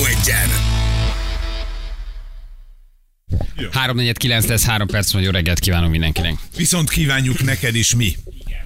Rádió 0.00 0.18
egyen. 0.20 0.48
349 3.72 4.46
lesz, 4.46 4.64
3 4.64 4.86
perc 4.86 5.12
van, 5.12 5.22
jó 5.22 5.30
reggelt 5.30 5.58
kívánunk 5.58 5.90
mindenkinek. 5.90 6.34
Viszont 6.56 6.90
kívánjuk 6.90 7.42
neked 7.42 7.74
is 7.74 7.94
mi. 7.94 8.16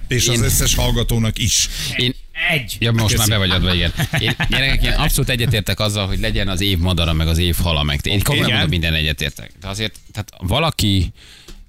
És 0.07 0.27
az 0.27 0.35
Én- 0.35 0.43
összes 0.43 0.75
hallgatónak 0.75 1.37
is. 1.37 1.69
Én, 1.95 2.15
Egy. 2.49 2.77
ja, 2.79 2.91
most 2.91 3.17
már 3.17 3.27
be 3.27 3.37
vagy 3.37 3.49
adva, 3.49 3.73
igen. 3.73 3.93
Én, 4.19 4.35
gyerekek, 4.49 4.83
én 4.83 4.91
abszolút 4.91 5.29
egyetértek 5.29 5.79
azzal, 5.79 6.07
hogy 6.07 6.19
legyen 6.19 6.47
az 6.47 6.61
év 6.61 6.77
madara, 6.77 7.13
meg 7.13 7.27
az 7.27 7.37
év 7.37 7.55
hala, 7.55 7.83
meg 7.83 7.99
én 8.03 8.21
komolyan 8.21 8.45
Igen. 8.47 8.59
mondom, 8.59 8.79
minden 8.79 8.93
egyetértek. 8.93 9.51
De 9.61 9.67
azért, 9.67 9.99
tehát 10.11 10.29
valaki 10.37 11.11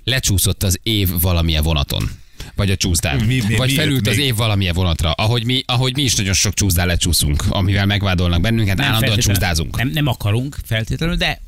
lecsúszott 0.04 0.62
az 0.62 0.78
év 0.82 1.08
valamilyen 1.20 1.62
vonaton. 1.62 2.10
Vagy 2.56 2.70
a 2.70 2.76
csúszdán. 2.76 3.16
Mi- 3.24 3.42
mi- 3.48 3.56
vagy 3.56 3.72
felült 3.72 4.06
az 4.06 4.16
még? 4.16 4.26
év 4.26 4.34
valamilyen 4.34 4.74
vonatra. 4.74 5.10
Ahogy 5.12 5.44
mi, 5.44 5.62
ahogy 5.66 5.94
mi 5.94 6.02
is 6.02 6.14
nagyon 6.14 6.32
sok 6.32 6.54
csúszdán 6.54 6.86
lecsúszunk, 6.86 7.44
amivel 7.48 7.86
megvádolnak 7.86 8.40
bennünket, 8.40 8.80
állandóan 8.80 9.00
feltétlenül- 9.00 9.24
csúszdázunk. 9.40 9.76
Nem, 9.76 9.88
nem 9.88 10.06
akarunk 10.06 10.56
feltétlenül, 10.64 11.16
de 11.16 11.40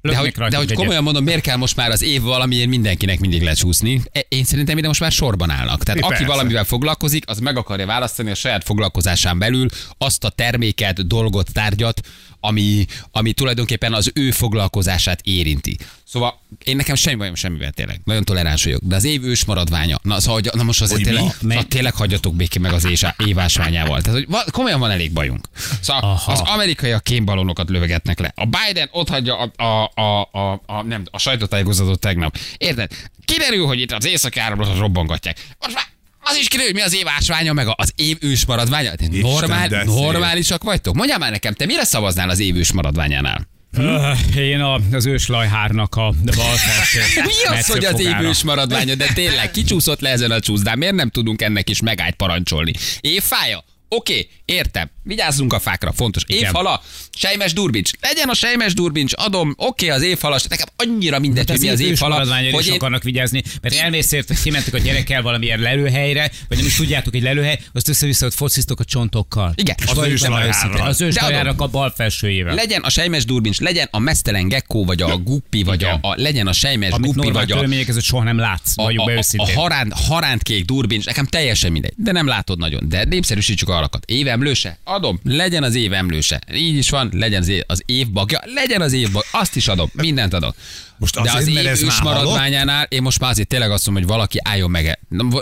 De 0.00 0.16
hogy, 0.16 0.32
de 0.48 0.56
hogy 0.56 0.72
komolyan 0.72 1.02
mondom, 1.02 1.24
miért 1.24 1.40
kell 1.40 1.56
most 1.56 1.76
már 1.76 1.90
az 1.90 2.02
év 2.02 2.22
valamiért 2.22 2.68
mindenkinek 2.68 3.20
mindig 3.20 3.42
lecsúszni? 3.42 4.02
E- 4.12 4.26
Én 4.28 4.44
szerintem 4.44 4.78
ide 4.78 4.86
most 4.86 5.00
már 5.00 5.12
sorban 5.12 5.50
állnak. 5.50 5.82
Tehát 5.84 6.00
É, 6.00 6.02
aki 6.02 6.12
persze. 6.12 6.26
valamivel 6.26 6.64
foglalkozik, 6.64 7.24
az 7.28 7.38
meg 7.38 7.56
akarja 7.56 7.86
választani 7.86 8.30
a 8.30 8.34
saját 8.34 8.64
foglalkozásán 8.64 9.38
belül 9.38 9.68
azt 9.98 10.24
a 10.24 10.28
terméket, 10.28 11.06
dolgot, 11.06 11.52
tárgyat, 11.52 12.00
ami, 12.40 12.84
ami 13.10 13.32
tulajdonképpen 13.32 13.94
az 13.94 14.10
ő 14.14 14.30
foglalkozását 14.30 15.20
érinti. 15.22 15.76
Szóval 16.16 16.40
én 16.64 16.76
nekem 16.76 16.94
semmi 16.94 17.16
bajom 17.16 17.34
semmivel 17.34 17.70
tényleg. 17.70 18.00
Nagyon 18.04 18.24
toleráns 18.24 18.64
vagyok. 18.64 18.80
De 18.84 18.96
az 18.96 19.04
év 19.04 19.24
ős 19.24 19.44
maradványa. 19.44 19.98
Na, 20.02 20.20
szóval, 20.20 20.40
na 20.52 20.62
most 20.62 20.80
azért 20.80 20.96
Hogy 20.96 21.06
tényleg, 21.08 21.24
mi? 21.40 21.48
szóval 21.50 21.64
tényleg 21.64 21.94
hagyjatok 21.94 22.34
békén 22.34 22.62
meg 22.62 22.72
az 22.72 22.84
ésá, 22.84 23.14
évásványával. 23.26 24.00
Tehát, 24.02 24.24
hogy 24.24 24.52
komolyan 24.52 24.80
van 24.80 24.90
elég 24.90 25.12
bajunk. 25.12 25.48
Szóval 25.80 26.02
Aha. 26.02 26.32
az 26.32 26.40
amerikaiak 26.40 27.04
kémballonokat 27.04 27.68
lövegetnek 27.68 28.18
le. 28.18 28.32
A 28.34 28.44
Biden 28.44 28.88
ott 28.92 29.08
hagyja 29.08 29.36
a, 29.36 29.62
a, 29.62 29.90
a, 29.94 30.28
a, 30.32 30.62
a, 30.66 30.82
nem, 30.82 31.02
a 31.10 31.18
sajtótájékozatot 31.18 32.00
tegnap. 32.00 32.38
Érted? 32.56 32.90
Kiderül, 33.24 33.66
hogy 33.66 33.80
itt 33.80 33.92
az 33.92 34.06
északi 34.06 34.38
áramlatot 34.38 34.78
robbangatják. 34.78 35.46
Most 35.60 35.74
már 35.74 35.84
az 36.20 36.36
is 36.36 36.48
kiderül, 36.48 36.72
hogy 36.72 36.80
mi 36.80 36.86
az 36.86 36.94
év 36.94 37.08
ásványa, 37.08 37.52
meg 37.52 37.66
az 37.76 37.92
év 37.96 38.16
ős 38.20 38.46
maradványa. 38.46 38.92
Normál, 39.10 39.84
normálisak 39.84 40.62
vagytok? 40.62 40.94
Mondjál 40.94 41.18
már 41.18 41.30
nekem, 41.30 41.54
te 41.54 41.66
mire 41.66 41.84
szavaznál 41.84 42.28
az 42.28 42.38
év 42.38 42.56
ős 42.56 42.72
maradványánál? 42.72 43.54
Öh, 43.76 44.36
Én 44.36 44.60
a, 44.60 44.80
az 44.92 45.06
őslajhárnak 45.06 45.94
a 45.94 46.14
bal 46.36 46.56
felső 46.56 47.00
Mi 47.26 47.56
az, 47.56 47.66
hogy 47.66 47.84
az 47.84 48.00
évős 48.00 48.42
maradványa, 48.42 48.94
de 48.94 49.06
tényleg 49.14 49.50
kicsúszott 49.50 50.00
le 50.00 50.10
ezen 50.10 50.30
a 50.30 50.40
csúszdán, 50.40 50.78
miért 50.78 50.94
nem 50.94 51.10
tudunk 51.10 51.42
ennek 51.42 51.70
is 51.70 51.80
megállt 51.80 52.14
parancsolni? 52.14 52.72
Évfája? 53.00 53.64
Oké, 53.88 54.28
értem. 54.46 54.90
Vigyázzunk 55.02 55.52
a 55.52 55.58
fákra, 55.58 55.92
fontos. 55.92 56.22
Igen. 56.26 56.42
Évhala, 56.42 56.82
sejmes 57.16 57.52
durbincs. 57.52 57.90
Legyen 58.00 58.28
a 58.28 58.34
sejmes 58.34 58.74
durbincs, 58.74 59.12
adom, 59.16 59.54
oké, 59.56 59.88
az 59.88 60.02
évhalas. 60.02 60.44
Nekem 60.44 60.66
annyira 60.76 61.18
mindegy, 61.18 61.38
hogy 61.38 61.48
Hát 61.48 61.56
az 61.56 61.62
mi 61.80 61.86
az 61.86 61.90
évhala. 61.90 62.40
Hogy 62.52 62.60
is 62.60 62.66
én, 62.66 62.74
akarnak 62.74 63.02
vigyázni, 63.02 63.42
mert 63.62 63.74
elmész 63.74 64.12
ért, 64.12 64.42
kimentek 64.42 64.74
a 64.74 64.78
gyerekkel 64.78 65.22
valamilyen 65.22 65.58
lelőhelyre, 65.58 66.30
vagy 66.48 66.56
nem 66.58 66.66
is 66.66 66.74
tudjátok, 66.76 67.12
hogy 67.12 67.22
lelőhely, 67.22 67.58
azt 67.72 67.88
össze-vissza 67.88 68.26
ott 68.26 68.34
focisztok 68.34 68.80
a 68.80 68.84
csontokkal. 68.84 69.52
Igen, 69.56 69.76
az 69.86 69.98
őslajhárral. 69.98 70.48
őszintén, 70.48 70.80
Az 70.80 70.98
De 70.98 71.04
őslajárnak 71.04 71.60
a 71.60 71.66
bal 71.66 71.92
felsőjével. 71.96 72.54
legyen 72.54 72.82
a 72.82 72.90
sejmes 72.90 73.24
durbincs, 73.24 73.60
legyen 73.60 73.88
a 73.90 73.98
mesztelen 73.98 74.48
gekkó, 74.48 74.84
vagy 74.84 75.02
a 75.02 75.16
guppi, 75.18 75.62
vagy 75.62 75.84
a, 75.84 75.98
a, 76.00 76.14
legyen 76.16 76.46
a 76.46 76.52
sejmes 76.52 76.90
Amit 76.90 77.14
guppi, 77.14 77.30
vagy 77.30 77.52
a, 77.52 77.84
között 77.84 78.02
soha 78.02 78.22
nem 78.22 78.38
látsz, 78.38 78.72
a, 78.76 78.82
a, 78.82 79.12
a, 79.16 79.22
a 79.36 79.50
haránt, 79.54 79.92
harántkék 79.92 80.64
durbincs, 80.64 81.04
nekem 81.04 81.26
teljesen 81.26 81.72
mindegy, 81.72 81.92
de 81.96 82.12
nem 82.12 82.26
látod 82.26 82.58
nagyon. 82.58 82.88
De 82.88 83.04
népszerűsítsük 83.04 83.68
a 83.68 83.76
alakat. 83.76 84.04
Évemlőse? 84.36 84.78
Adom. 84.84 85.20
Legyen 85.22 85.62
az 85.62 85.74
évemlőse. 85.74 86.40
Így 86.54 86.76
is 86.76 86.90
van, 86.90 87.08
legyen 87.12 87.40
az 87.40 87.48
év, 87.48 87.62
az 87.66 87.82
év 87.86 88.10
bagja, 88.10 88.40
legyen 88.44 88.80
az 88.80 88.92
év 88.92 89.12
bagja. 89.12 89.28
Azt 89.32 89.56
is 89.56 89.68
adom, 89.68 89.90
mindent 89.92 90.34
adok. 90.34 90.54
Most 90.98 91.14
de 91.14 91.20
azért, 91.20 91.36
az 91.46 91.54
mert 91.54 91.66
ez 91.66 91.82
ős 91.82 92.00
maradványánál 92.02 92.86
én 92.88 93.02
most 93.02 93.20
már 93.20 93.30
azért 93.30 93.48
tényleg 93.48 93.70
azt 93.70 93.86
mondom, 93.86 94.04
hogy 94.04 94.12
valaki 94.12 94.38
álljon 94.42 94.70
meg. 94.70 94.98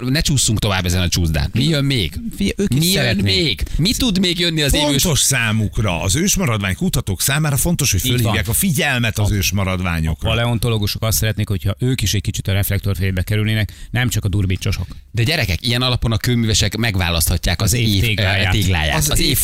Ne, 0.08 0.20
csúszunk 0.20 0.58
tovább 0.58 0.84
ezen 0.84 1.02
a 1.02 1.08
csúszdán. 1.08 1.50
Mi 1.52 1.64
jön 1.64 1.84
még? 1.84 2.20
Figyelj, 2.36 2.54
ők 2.56 2.68
Mi 2.74 2.84
jön 2.84 2.94
szeretnék. 2.94 3.24
még? 3.24 3.62
Mi 3.78 3.92
tud 3.92 4.18
még 4.18 4.38
jönni 4.38 4.62
az 4.62 4.72
Fontos 4.76 5.20
számukra, 5.20 6.00
az 6.00 6.16
ősmaradvány 6.16 6.74
kutatók 6.74 7.20
számára 7.20 7.56
fontos, 7.56 7.90
hogy 7.90 8.00
fölhívják 8.00 8.48
a 8.48 8.52
figyelmet 8.52 9.18
az 9.18 9.30
ősmaradványokra. 9.30 10.28
Paleontológusok 10.28 11.02
azt 11.02 11.18
szeretnék, 11.18 11.48
hogyha 11.48 11.74
ők 11.78 12.02
is 12.02 12.14
egy 12.14 12.20
kicsit 12.20 12.48
a 12.48 12.52
reflektorfénybe 12.52 13.22
kerülnének, 13.22 13.72
nem 13.90 14.08
csak 14.08 14.24
a 14.24 14.28
durbicsosok. 14.28 14.86
De 15.10 15.22
gyerekek, 15.22 15.66
ilyen 15.66 15.82
alapon 15.82 16.12
a 16.12 16.16
kőművesek 16.16 16.76
megválaszthatják 16.76 17.62
az, 17.62 17.72
Az 17.72 17.78
év 17.78 18.00
tégláját. 18.00 18.44
eh, 18.44 18.50
tégláját, 18.50 18.96
Az 18.96 19.10
az, 19.10 19.20
év 19.20 19.38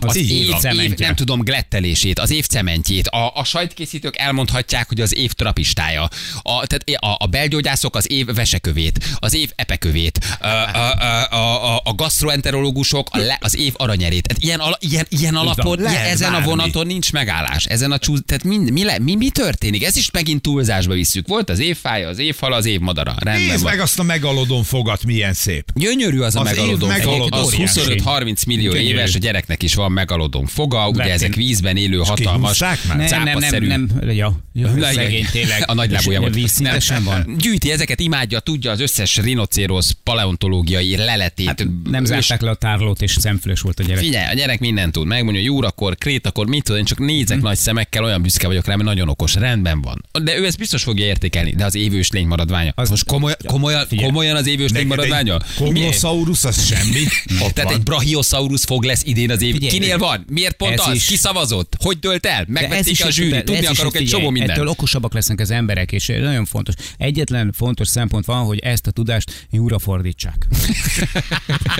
az 0.00 0.16
így 0.16 0.30
év, 0.30 0.94
nem 0.98 1.14
tudom, 1.14 1.40
glettelését, 1.40 2.18
az 2.18 2.30
év 2.30 2.46
cementjét. 2.46 3.06
A, 3.08 3.32
a 3.34 3.44
sajtkészítők 3.44 4.16
elmondhatják, 4.16 4.88
hogy 4.88 5.00
az 5.00 5.14
év 5.16 5.23
trapistája. 5.32 6.08
A, 6.42 6.66
tehát 6.66 6.84
a, 6.96 7.24
a 7.24 7.26
belgyógyászok 7.26 7.96
az 7.96 8.10
év 8.10 8.26
vesekövét, 8.34 9.04
az 9.18 9.34
év 9.34 9.52
epekövét, 9.56 10.18
a, 10.40 10.46
a, 10.46 11.30
a, 11.30 11.76
a, 11.76 11.83
a 11.94 12.02
gastroenterológusok 12.02 13.08
a 13.10 13.18
le, 13.18 13.38
az 13.40 13.56
év 13.56 13.72
aranyerét. 13.76 14.26
Tehát 14.28 14.42
ilyen, 14.42 14.60
ala, 14.60 14.78
ilyen, 14.80 15.06
ilyen 15.08 15.34
alapon, 15.34 15.78
ilyen, 15.78 15.92
lehet 15.92 16.12
ezen 16.12 16.28
a 16.28 16.30
bármi. 16.30 16.46
vonaton 16.46 16.86
nincs 16.86 17.12
megállás. 17.12 17.64
Ezen 17.64 17.92
a 17.92 17.98
csúsz, 17.98 18.20
tehát 18.26 18.44
mind, 18.44 18.70
mi, 18.70 18.84
le, 18.84 18.98
mi, 18.98 19.14
mi 19.14 19.30
történik? 19.30 19.84
Ez 19.84 19.96
is 19.96 20.10
megint 20.10 20.42
túlzásba 20.42 20.94
visszük. 20.94 21.28
Volt 21.28 21.50
az 21.50 21.58
évfája, 21.58 22.08
az 22.08 22.18
évhala, 22.18 22.56
az 22.56 22.66
évmadara. 22.66 23.14
Rendben 23.18 23.46
Nézd 23.46 23.62
van. 23.62 23.70
meg 23.72 23.80
azt 23.80 23.98
a 23.98 24.02
megalodon 24.02 24.62
fogat, 24.62 25.04
milyen 25.04 25.32
szép. 25.34 25.70
Gyönyörű 25.74 26.20
az 26.20 26.36
a 26.36 26.40
Az 26.40 26.50
év 26.50 26.56
megalodon 26.56 26.88
megalodon 26.88 27.40
Az 27.40 27.46
óriási. 27.46 27.80
25-30 28.04 28.46
millió 28.46 28.72
Gyönyörű. 28.72 28.88
éves, 28.88 29.14
a 29.14 29.18
gyereknek 29.18 29.62
is 29.62 29.74
van 29.74 29.92
megalodon 29.92 30.46
foga, 30.46 30.88
ugye 30.88 31.02
ezek 31.02 31.34
vízben 31.34 31.76
élő 31.76 31.98
hatalmas, 31.98 32.58
már? 32.58 32.78
Nem, 32.86 32.96
nem, 32.96 33.22
nem, 33.22 33.26
cápaszerű. 33.26 33.66
nem, 33.66 33.90
ja, 34.02 34.40
ja, 34.52 34.72
szegény 34.92 35.26
tényleg. 35.32 35.64
A 35.66 35.74
volt. 36.04 36.34
Vízszintesen 36.34 37.04
van. 37.04 37.36
Gyűjti 37.38 37.70
ezeket, 37.70 38.00
imádja, 38.00 38.38
tudja 38.40 38.70
az 38.70 38.80
összes 38.80 39.16
rinocérosz 39.16 39.96
paleontológiai 40.02 40.96
leletét. 40.96 41.46
Hát 41.46 41.66
nem 41.90 42.04
zárták 42.04 42.40
le 42.40 42.50
a 42.50 42.54
tárlót, 42.54 43.02
és 43.02 43.16
szemfülös 43.20 43.60
volt 43.60 43.80
a 43.80 43.82
gyerek. 43.82 44.02
Figyelj, 44.02 44.26
a 44.30 44.34
gyerek 44.34 44.60
mindent 44.60 44.92
tud. 44.92 45.06
Megmondja, 45.06 45.40
hogy 45.42 45.50
júrakor, 45.50 45.96
krétakor, 45.96 46.46
mit 46.46 46.62
tud, 46.64 46.76
én 46.76 46.84
csak 46.84 46.98
nézek 46.98 47.38
Hm. 47.38 47.42
nagy 47.44 47.56
szemekkel, 47.56 48.04
olyan 48.04 48.22
büszke 48.22 48.46
vagyok 48.46 48.66
rá, 48.66 48.74
mert 48.74 48.88
nagyon 48.88 49.08
okos, 49.08 49.34
rendben 49.34 49.80
van. 49.80 50.04
De 50.22 50.38
ő 50.38 50.46
ezt 50.46 50.58
biztos 50.58 50.82
fogja 50.82 51.04
értékelni, 51.06 51.54
de 51.54 51.64
az 51.64 51.74
évős 51.74 52.10
lény 52.10 52.26
maradványa. 52.26 52.72
Az 52.74 52.90
most 52.90 53.04
komoly, 53.04 53.32
komolyan, 53.46 53.86
Figyelj. 53.86 54.06
komolyan 54.08 54.36
az 54.36 54.46
évős 54.46 54.70
lény 54.70 54.86
maradványa? 54.86 55.34
egy 55.34 55.54
Koglosaurus, 55.56 56.44
az 56.44 56.66
semmi. 56.66 57.02
Tehát 57.54 57.72
egy 57.72 57.82
Brachiosaurus 57.82 58.62
fog 58.62 58.84
lesz 58.84 59.02
idén 59.04 59.30
az 59.30 59.42
év. 59.42 59.52
Figyelj, 59.52 59.72
Kinél 59.72 59.98
van? 59.98 60.24
Miért 60.28 60.56
pont 60.56 60.80
az? 60.80 60.94
is- 60.94 61.06
Ki 61.06 61.16
szavazott? 61.16 61.76
Hogy 61.82 61.98
dölt 61.98 62.26
el? 62.26 62.44
Megvették 62.48 63.04
a 63.04 63.10
zsűri. 63.10 63.42
Tudni 63.42 63.66
akarok 63.66 63.96
egy 63.96 64.06
csomó 64.06 64.30
mindent. 64.30 64.50
Ettől 64.58 64.68
okosabbak 64.68 65.14
lesznek 65.14 65.40
az 65.40 65.50
emberek, 65.50 65.92
és 65.92 66.06
nagyon 66.06 66.44
fontos. 66.44 66.74
Egyetlen 66.96 67.52
fontos 67.56 67.88
szempont 67.88 68.24
van, 68.24 68.44
hogy 68.44 68.58
ezt 68.58 68.86
a 68.86 68.90
tudást 68.90 69.46
jóra 69.50 69.78
fordítsák. 69.78 70.46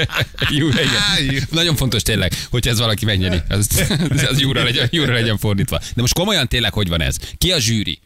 Jó, 0.51 0.69
igen. 0.69 1.47
Nagyon 1.51 1.77
fontos 1.77 2.03
tényleg, 2.03 2.33
hogy 2.51 2.69
ez 2.69 2.79
valaki 2.79 3.05
megnyeri. 3.05 3.41
Az, 3.49 3.69
az 4.31 4.41
jóra, 4.41 4.63
legyen, 4.63 4.89
jóra 4.91 5.13
legyen 5.13 5.39
fordítva. 5.39 5.79
De 5.95 6.01
most 6.01 6.15
komolyan 6.15 6.49
tényleg 6.49 6.73
hogy 6.73 6.89
van 6.89 7.01
ez? 7.01 7.17
Ki 7.39 7.53
a 7.53 7.59
zsűri? 7.59 7.99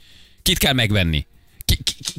Kit 0.43 0.59
kell 0.59 0.73
megvenni? 0.73 1.27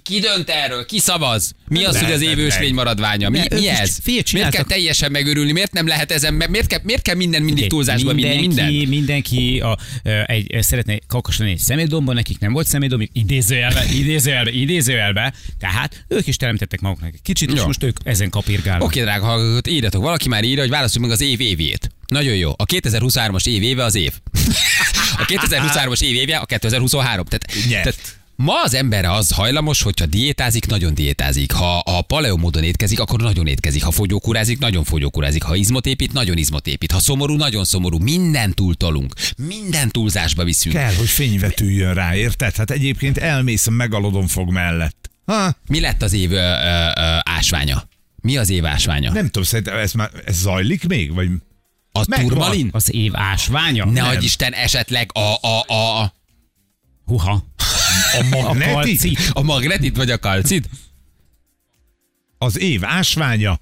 Ki, 0.10 0.20
dönt 0.20 0.50
erről? 0.50 0.86
Ki 0.86 1.00
szavaz? 1.00 1.54
Mi 1.68 1.84
az, 1.84 1.98
hogy 2.00 2.12
az 2.12 2.22
Leheted 2.22 2.40
évős 2.40 2.54
meg. 2.54 2.64
lény 2.64 2.74
maradványa? 2.74 3.30
Mi, 3.30 3.38
Ne, 3.38 3.56
mi 3.60 3.68
ez? 3.68 3.98
Miért 4.06 4.50
kell 4.50 4.64
teljesen 4.64 5.12
megörülni? 5.12 5.52
Miért 5.52 5.72
nem 5.72 5.88
lehet 5.88 6.12
ezen? 6.12 6.34
Miért 6.34 6.68
kell, 6.68 6.80
miért 6.84 7.02
kell 7.02 7.16
minden 7.16 7.42
mindig 7.42 7.68
túlzásba 7.68 8.14
vinni 8.14 8.36
mindenki, 8.36 8.72
minden? 8.72 8.88
mindenki 8.90 9.60
a, 9.60 9.78
egy, 10.26 10.58
szeretne 10.60 10.98
kakas 11.08 11.38
lenni 11.38 11.52
egy 11.52 11.58
szemétdomban, 11.58 12.16
nekik 12.16 12.40
nem 12.40 12.54
volt 12.54 12.68
szemétdom, 12.68 13.02
idézőjelbe, 13.14 13.86
idézőjelbe, 13.94 14.52
idézőjelbe, 14.52 15.34
tehát 15.60 16.06
ők 16.08 16.28
is 16.28 16.36
teremtettek 16.36 16.80
maguknak 16.80 17.14
egy 17.14 17.22
kicsit, 17.22 17.52
és 17.52 17.60
Jó. 17.60 17.66
most 17.66 17.84
ők 17.84 17.98
ezen 18.04 18.30
kapirgálnak. 18.30 18.88
Oké, 18.88 19.02
drága 19.02 19.26
hallgatók, 19.26 19.74
írjatok. 19.74 20.02
Valaki 20.02 20.28
már 20.28 20.44
írja, 20.44 20.62
hogy 20.62 20.70
válaszoljuk 20.70 21.12
meg 21.12 21.20
az 21.20 21.26
év 21.26 21.40
évét. 21.40 21.92
Nagyon 22.08 22.36
jó. 22.36 22.52
A 22.56 22.66
2023-as 22.66 23.48
év 23.48 23.64
éve 23.64 23.84
az 23.84 23.96
év. 23.96 24.14
A 25.18 25.26
2023-as 25.26 26.02
év 26.02 26.16
éve 26.16 26.38
a 26.38 26.46
2023. 26.46 27.26
Tehát, 27.26 27.68
Nyert. 27.68 27.84
tehát 27.84 28.19
Ma 28.42 28.62
az 28.64 28.74
emberre 28.74 29.12
az 29.12 29.32
hajlamos, 29.32 29.82
hogyha 29.82 30.06
diétázik, 30.06 30.66
nagyon 30.66 30.94
diétázik. 30.94 31.52
Ha 31.52 31.78
a 31.80 32.02
paleo 32.02 32.38
módon 32.38 32.64
étkezik, 32.64 33.00
akkor 33.00 33.22
nagyon 33.22 33.48
étkezik. 33.48 33.84
Ha 33.84 33.92
fogyókúrázik, 33.92 34.60
nagyon 34.60 34.84
fogyókúrázik. 34.84 35.44
Ha 35.44 35.56
izmot 35.56 35.86
épít, 35.86 36.14
nagyon 36.14 36.38
izmot 36.38 36.68
épít. 36.68 36.92
Ha 36.92 37.00
szomorú, 37.00 37.36
nagyon 37.36 37.64
szomorú. 37.66 37.98
Minden 37.98 38.54
túltolunk. 38.54 39.14
Minden 39.38 39.90
túlzásba 39.90 40.44
viszünk. 40.44 40.76
Kell, 40.76 40.94
hogy 40.94 41.08
fényvetüljön 41.08 41.94
rá, 41.94 42.16
érted? 42.16 42.56
Hát 42.56 42.72
egyébként 42.72 43.18
elmész 43.18 43.68
a 43.68 43.72
megalodon 43.72 44.28
fog 44.28 44.52
mellett. 44.52 45.10
Ha, 45.26 45.56
Mi 45.68 45.80
lett 45.80 46.02
az 46.02 46.14
év 46.14 46.32
ö, 46.32 46.36
ö, 46.36 46.40
ö, 46.40 47.18
ásványa? 47.24 47.84
Mi 48.22 48.38
az 48.38 48.50
év 48.50 48.66
ásványa? 48.66 49.12
nem 49.12 49.26
tudom, 49.26 49.44
szerintem 49.44 49.78
ez 49.78 49.92
már 49.94 50.10
ez 50.26 50.38
zajlik 50.40 50.88
még? 50.88 51.14
Vagy 51.14 51.28
A 51.92 52.04
Megvan. 52.08 52.28
turmalin? 52.28 52.70
Az 52.72 52.94
év 52.94 53.12
ásványa? 53.16 53.86
Ne 53.86 53.92
Nem. 53.92 54.08
adj 54.10 54.26
Isten, 54.26 54.54
esetleg 54.54 55.10
a, 55.14 55.48
a, 55.48 55.74
a, 55.74 56.14
Huha. 57.10 57.32
a 57.32 58.36
A 58.36 58.44
magneti? 58.44 58.72
kalcit. 58.72 59.20
a 59.34 59.42
magnetit 59.42 59.96
vagy 59.98 60.12
a 60.12 60.18
kalcit? 60.18 60.70
Az 62.38 62.60
év 62.60 62.86
ásványa? 62.86 63.60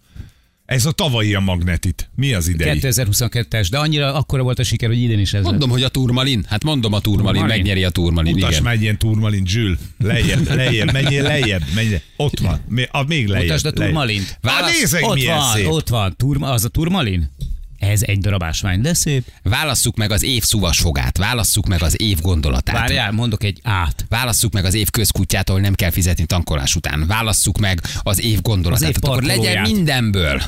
Ez 0.65 0.85
a 0.85 0.91
tavalyi 0.91 1.33
a 1.33 1.39
magnetit. 1.39 2.09
Mi 2.15 2.33
az 2.33 2.47
idei? 2.47 2.79
2022-es, 2.81 3.67
de 3.69 3.77
annyira 3.77 4.13
akkora 4.13 4.43
volt 4.43 4.59
a 4.59 4.63
siker, 4.63 4.89
hogy 4.89 5.01
idén 5.01 5.19
is 5.19 5.33
ez 5.33 5.41
lett. 5.41 5.49
Mondom, 5.49 5.69
hogy 5.69 5.83
a 5.83 5.89
turmalin. 5.89 6.45
Hát 6.49 6.63
mondom 6.63 6.93
a 6.93 6.99
turmalin, 6.99 7.33
Turmalin? 7.39 7.55
megnyeri 7.63 7.83
a 7.83 7.89
turmalin. 7.89 8.33
Mutasd 8.33 8.51
Igen. 8.51 8.63
már 8.63 8.73
egy 8.73 8.81
ilyen 8.81 8.97
turmalin, 8.97 9.45
Zsül. 9.45 9.77
Lejjebb, 9.97 10.47
lejjebb, 10.55 10.91
menjél 10.91 11.23
lejjebb. 11.23 11.63
Menjél. 11.75 12.01
Ott 12.17 12.39
van. 12.39 12.61
Mi- 12.69 12.87
A, 12.91 13.03
még 13.03 13.27
lejjebb. 13.27 13.47
Mutasd 13.47 13.65
a 13.65 13.71
turmalint. 13.71 14.37
Válasz, 14.41 14.79
nézzek, 14.79 15.05
Ott 15.05 15.23
van, 15.23 15.51
szép. 15.53 15.67
ott 15.67 15.87
van. 15.89 16.15
Turma, 16.15 16.49
az 16.51 16.63
a 16.65 16.69
turmalin? 16.69 17.29
Ez 17.77 18.01
egy 18.01 18.19
darab 18.19 18.43
ásvány, 18.43 18.81
de 18.81 18.93
szép. 18.93 19.31
Válasszuk 19.43 19.95
meg 19.95 20.11
az 20.11 20.23
év 20.23 20.43
szuvas 20.43 20.79
fogát, 20.79 21.17
válasszuk 21.17 21.67
meg 21.67 21.83
az 21.83 22.01
év 22.01 22.21
gondolatát. 22.21 22.75
Várjál, 22.75 23.11
mondok 23.11 23.43
egy 23.43 23.59
át. 23.63 24.05
Válasszuk 24.09 24.53
meg 24.53 24.65
az 24.65 24.73
év 24.73 24.89
közkutyát, 24.89 25.49
ahol 25.49 25.61
nem 25.61 25.73
kell 25.73 25.91
fizetni 25.91 26.25
tankolás 26.25 26.75
után. 26.75 27.07
Válasszuk 27.07 27.57
meg 27.57 27.81
az 28.01 28.21
év 28.21 28.41
gondolatát. 28.41 28.81
Az 28.81 28.87
év 28.87 28.95
Tehát 28.95 29.17
akkor 29.17 29.27
legyen 29.27 29.61
mindenből. 29.61 30.41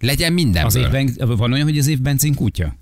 Legyen 0.00 0.32
mindenből. 0.32 0.84
Az 0.84 0.86
év 0.86 0.90
ben, 0.90 1.36
van 1.36 1.52
olyan, 1.52 1.64
hogy 1.64 1.78
az 1.78 1.86
év 1.86 2.00
benzin 2.00 2.34
kutya? 2.34 2.76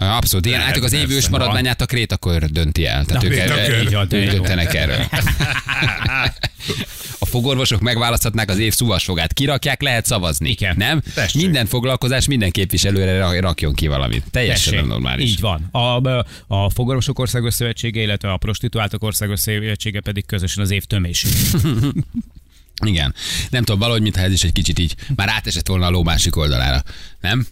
Abszolút, 0.00 0.46
igen, 0.46 0.58
Lehet, 0.58 0.74
hát 0.74 0.84
az 0.84 0.92
év 0.92 1.28
maradványát 1.30 1.80
a 1.80 1.86
krétakör 1.86 2.44
dönti 2.44 2.86
el. 2.86 3.04
Tehát 3.04 3.22
Na, 3.22 3.28
ők 3.28 3.36
erre- 3.36 3.82
Így 3.82 3.92
van, 3.92 4.08
döntenek 4.08 4.74
erről. 4.74 5.06
A 7.22 7.26
fogorvosok 7.26 7.80
megválaszthatnák 7.80 8.48
az 8.50 8.58
év 8.58 8.72
szuvasfogát. 8.74 9.32
Kirakják, 9.32 9.82
lehet 9.82 10.06
szavazni. 10.06 10.50
Igen. 10.50 10.74
Nem? 10.76 11.00
Tessék. 11.14 11.42
Minden 11.42 11.66
foglalkozás 11.66 12.26
minden 12.26 12.50
képviselőre 12.50 13.18
ra- 13.18 13.40
rakjon 13.40 13.74
ki 13.74 13.86
valamit. 13.86 14.24
Teljesen 14.30 14.72
Tessék, 14.72 14.88
normális. 14.88 15.30
Így 15.30 15.40
van. 15.40 15.68
A, 15.72 16.08
a 16.46 16.70
Fogorvosok 16.70 17.18
Országos 17.18 17.54
Szövetsége, 17.54 18.00
illetve 18.02 18.32
a 18.32 18.36
Prostituáltak 18.36 19.02
Országos 19.02 19.40
Szövetsége 19.40 20.00
pedig 20.00 20.26
közösen 20.26 20.62
az 20.62 20.70
év 20.70 20.84
tömés. 20.84 21.24
Igen. 22.84 23.14
Nem 23.50 23.64
tudom, 23.64 23.80
valahogy, 23.80 24.02
mintha 24.02 24.22
ez 24.22 24.32
is 24.32 24.42
egy 24.44 24.52
kicsit 24.52 24.78
így 24.78 24.94
már 25.16 25.28
átesett 25.28 25.68
volna 25.68 25.86
a 25.86 25.90
ló 25.90 26.02
másik 26.02 26.36
oldalára. 26.36 26.82
Nem? 27.20 27.46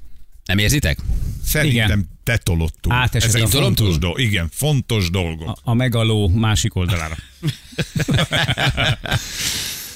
Nem 0.44 0.59
érzitek? 0.59 0.99
Szerintem 1.49 1.99
Igen. 1.99 2.09
te 2.23 2.37
tolod 2.37 2.71
túl. 2.81 2.93
Átesett 2.93 3.29
Ezek 3.29 3.43
a 3.43 3.47
fontos 3.47 3.99
dolgok. 3.99 4.21
Igen, 4.21 4.49
fontos 4.53 5.11
dolgok. 5.11 5.49
A, 5.49 5.56
a 5.71 5.75
megaló 5.75 6.29
másik 6.29 6.75
oldalára. 6.75 7.17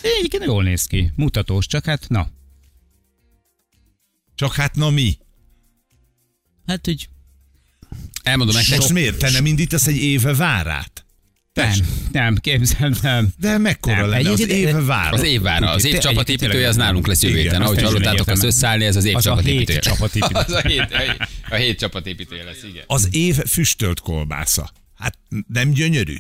Egyébként 0.03 0.45
jól 0.45 0.63
néz 0.63 0.85
ki. 0.85 1.13
Mutatós, 1.17 1.67
csak 1.67 1.85
hát 1.85 2.09
na. 2.09 2.29
Csak 4.35 4.55
hát 4.55 4.75
na 4.75 4.91
mi? 4.91 5.17
Hát, 6.67 6.85
hogy 6.87 7.09
Elmondom 8.23 8.55
nektek. 8.57 8.79
Most 8.79 8.93
miért? 8.93 9.19
Te 9.19 9.31
nem 9.31 9.47
indítasz 9.47 9.87
egy 9.87 9.97
éve 9.97 10.35
várát? 10.35 11.05
nem, 11.55 11.73
nem, 12.13 12.37
képzeld, 12.37 12.99
nem. 13.03 13.29
De 13.39 13.59
mekkora 13.59 13.97
Nem, 14.01 14.09
lenne 14.09 14.31
az 14.31 14.41
egyébként- 14.41 14.69
éve 14.69 14.81
vára? 14.81 15.17
Az 15.17 15.23
évvára, 15.23 15.71
az 15.71 15.85
év 15.85 15.99
csapatépítője 15.99 16.69
az 16.69 16.77
nálunk 16.77 17.07
lesz 17.07 17.23
jövő 17.23 17.37
héten. 17.37 17.63
Ahogy 17.63 17.83
hallottátok, 17.83 18.11
egyértelmű. 18.13 18.47
összeállni, 18.47 18.85
ez 18.85 18.97
az 18.97 19.05
év 19.05 19.17
Az 19.17 19.27
a 19.27 19.29
csapatépítője. 19.29 19.79
hét 19.83 19.93
csapatépítő. 19.93 20.35
Az 20.47 20.53
a 20.53 20.61
hét, 20.61 20.89
a 21.53 21.57
hét 21.57 21.79
csapatépítője 21.79 22.45
lesz, 22.45 22.63
igen. 22.63 22.85
Az 22.87 23.09
év 23.11 23.37
füstölt 23.37 24.01
kolbásza. 24.01 24.71
Hát 24.99 25.19
nem 25.49 25.71
gyönyörű? 25.71 26.15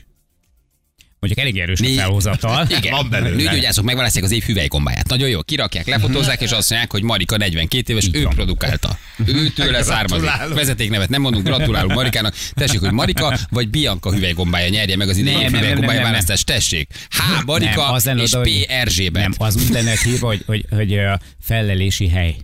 Mondjuk 1.20 1.46
elég 1.46 1.58
erős 1.60 1.80
a 1.80 1.82
Mi- 1.82 1.94
felhozatal. 1.94 2.66
Igen, 2.78 2.92
Van 2.92 3.10
belőle. 3.10 3.34
nőgyógyászok 3.36 3.84
megválasztják 3.84 4.24
az 4.24 4.30
év 4.30 4.42
hüvelygombáját. 4.42 5.08
Nagyon 5.08 5.28
jó, 5.28 5.42
kirakják, 5.42 5.86
lefotózzák, 5.86 6.40
és 6.40 6.50
azt 6.50 6.68
mondják, 6.70 6.90
hogy 6.92 7.02
Marika 7.02 7.36
42 7.36 7.92
éves, 7.92 8.08
ő 8.12 8.22
produkálta. 8.28 8.98
Ő 9.26 9.48
tőle 9.48 9.82
származik. 9.92 10.30
Vezetéknevet 10.54 11.08
nem 11.08 11.20
mondunk, 11.20 11.44
gratulálunk 11.46 11.94
Marikának. 11.94 12.34
Tessék, 12.54 12.80
hogy 12.80 12.92
Marika 12.92 13.38
vagy 13.50 13.68
Bianca 13.68 14.12
hüvelygombája 14.12 14.68
nyerje 14.68 14.96
meg 14.96 15.08
az 15.08 15.16
idei 15.16 15.32
Nem, 15.32 15.42
nem, 15.42 15.50
nem, 15.50 15.60
hüvelygombája 15.60 15.92
nem, 15.92 16.02
nem. 16.02 16.10
választást. 16.12 16.46
Tessék. 16.46 16.88
H. 17.10 17.44
Marika 17.44 17.82
Nem, 17.84 17.92
az 17.92 18.04
lenne 18.04 18.22
és 18.22 18.32
oda, 18.32 18.38
hogy- 18.42 18.66
P. 18.66 18.70
Erzsébet. 18.70 19.22
Nem, 19.22 19.32
az 19.36 19.56
úgy 19.56 19.68
lenne 19.70 19.92
hívva, 20.04 20.26
hogy, 20.26 20.42
hogy, 20.46 20.64
hogy 20.70 20.92
ö, 20.92 21.12
fellelési 21.40 22.08
hely. 22.08 22.36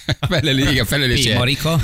Felelő, 0.28 0.70
igen, 0.70 0.84
felelési. 0.84 1.30
P. 1.30 1.34
Marika. 1.34 1.80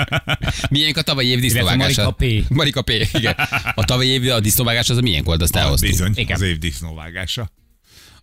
Milyen 0.70 0.92
a 0.92 1.02
tavalyi 1.02 1.28
év 1.28 1.40
disznóvágása? 1.40 2.14
Marika 2.18 2.44
P. 2.46 2.54
Marika 2.54 2.82
P. 2.82 2.90
Igen. 3.12 3.34
A 3.74 3.84
tavalyi 3.84 4.08
év 4.08 4.30
a 4.30 4.40
disznóvágás 4.40 4.90
az 4.90 4.96
a 4.96 5.00
milyen 5.00 5.24
volt, 5.24 5.42
azt 5.42 5.54
Az 5.54 5.60
elhoztuk. 5.60 5.88
bizony, 5.88 6.12
Igen. 6.14 6.36
az 6.36 6.42
év 6.42 6.58
disznóvágása. 6.58 7.50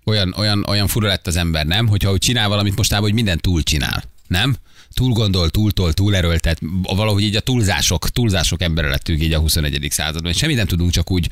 Olyan, 0.06 0.33
olyan, 0.38 0.65
olyan 0.67 0.88
fura 0.88 1.07
lett 1.07 1.27
az 1.27 1.35
ember, 1.35 1.65
nem? 1.65 1.88
Hogyha 1.88 2.12
úgy 2.12 2.17
csinál 2.17 2.50
valamit 2.50 2.75
mostában, 2.75 3.03
hogy 3.03 3.13
minden 3.13 3.38
túl 3.38 3.63
csinál. 3.63 4.03
Nem? 4.27 4.56
Túl 4.93 5.11
gondol, 5.11 5.49
túltol, 5.49 5.93
túlerőltet, 5.93 6.59
valahogy 6.81 7.23
így 7.23 7.35
a 7.35 7.39
túlzások, 7.39 8.09
túlzások 8.09 8.61
embere 8.61 8.87
lettünk 8.87 9.21
így 9.23 9.33
a 9.33 9.39
21. 9.39 9.87
században. 9.89 10.31
És 10.31 10.37
semmit 10.37 10.55
nem 10.55 10.65
tudunk 10.65 10.91
csak 10.91 11.11
úgy 11.11 11.29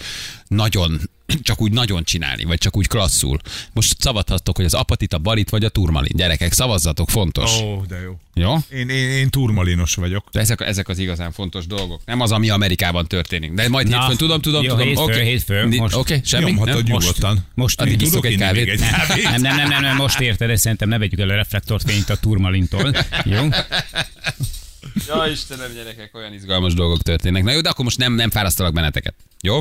nagyon, 0.47 1.01
csak 1.41 1.61
úgy 1.61 1.71
nagyon 1.71 2.03
csinálni, 2.03 2.43
vagy 2.43 2.57
csak 2.57 2.77
úgy 2.77 2.87
klasszul. 2.87 3.39
Most 3.73 4.01
szavazhatok, 4.01 4.55
hogy 4.55 4.65
az 4.65 4.73
apatit, 4.73 5.13
a 5.13 5.17
barit 5.17 5.49
vagy 5.49 5.63
a 5.63 5.69
turmalin. 5.69 6.11
Gyerekek, 6.15 6.53
szavazzatok, 6.53 7.09
fontos. 7.09 7.61
Ó, 7.61 7.73
oh, 7.73 7.85
de 7.85 8.01
jó. 8.01 8.17
Jó? 8.35 8.55
Én, 8.71 8.89
én, 8.89 9.09
én 9.09 9.29
turmalinos 9.29 9.95
vagyok. 9.95 10.27
De 10.31 10.39
ezek, 10.39 10.61
ezek 10.61 10.87
az 10.87 10.97
igazán 10.97 11.31
fontos 11.31 11.67
dolgok. 11.67 12.01
Nem 12.05 12.19
az, 12.21 12.31
ami 12.31 12.49
Amerikában 12.49 13.07
történik. 13.07 13.51
De 13.53 13.69
majd 13.69 13.87
Na, 13.87 13.99
hétfőn 13.99 14.17
tudom, 14.17 14.41
tudom, 14.41 14.63
jó, 14.63 14.69
tudom. 14.69 14.87
hétfő, 14.87 15.03
Oké. 15.03 15.23
hétfő, 15.23 15.67
most. 15.67 15.95
Oké, 15.95 16.21
semmi. 16.23 16.43
Nyomhatod 16.51 16.87
nem? 16.87 16.97
nyugodtan. 16.97 17.45
Most 17.53 17.81
Addig 17.81 17.93
Tudok 17.97 18.07
iszok 18.07 18.25
egy 18.25 18.37
kávét. 18.37 18.69
egy 18.69 18.79
kávét? 18.89 19.23
Nem, 19.23 19.41
nem, 19.41 19.67
nem, 19.67 19.81
nem, 19.81 19.95
most 19.95 20.19
érted, 20.19 20.47
de 20.47 20.55
szerintem 20.55 20.89
ne 20.89 20.97
vegyük 20.97 21.19
el 21.19 21.29
a 21.29 21.35
reflektorfényt 21.35 22.09
a 22.09 22.15
turmalintól. 22.15 22.95
Jó? 23.23 23.47
Ja, 25.07 25.27
Istenem, 25.27 25.73
gyerekek, 25.73 26.15
olyan 26.15 26.33
izgalmas 26.33 26.73
dolgok 26.73 27.01
történnek. 27.01 27.43
Na 27.43 27.51
jó, 27.51 27.61
de 27.61 27.69
akkor 27.69 27.85
most 27.85 27.97
nem, 27.97 28.13
nem 28.13 28.29
fárasztalak 28.29 28.73
benneteket. 28.73 29.15
Jó? 29.41 29.59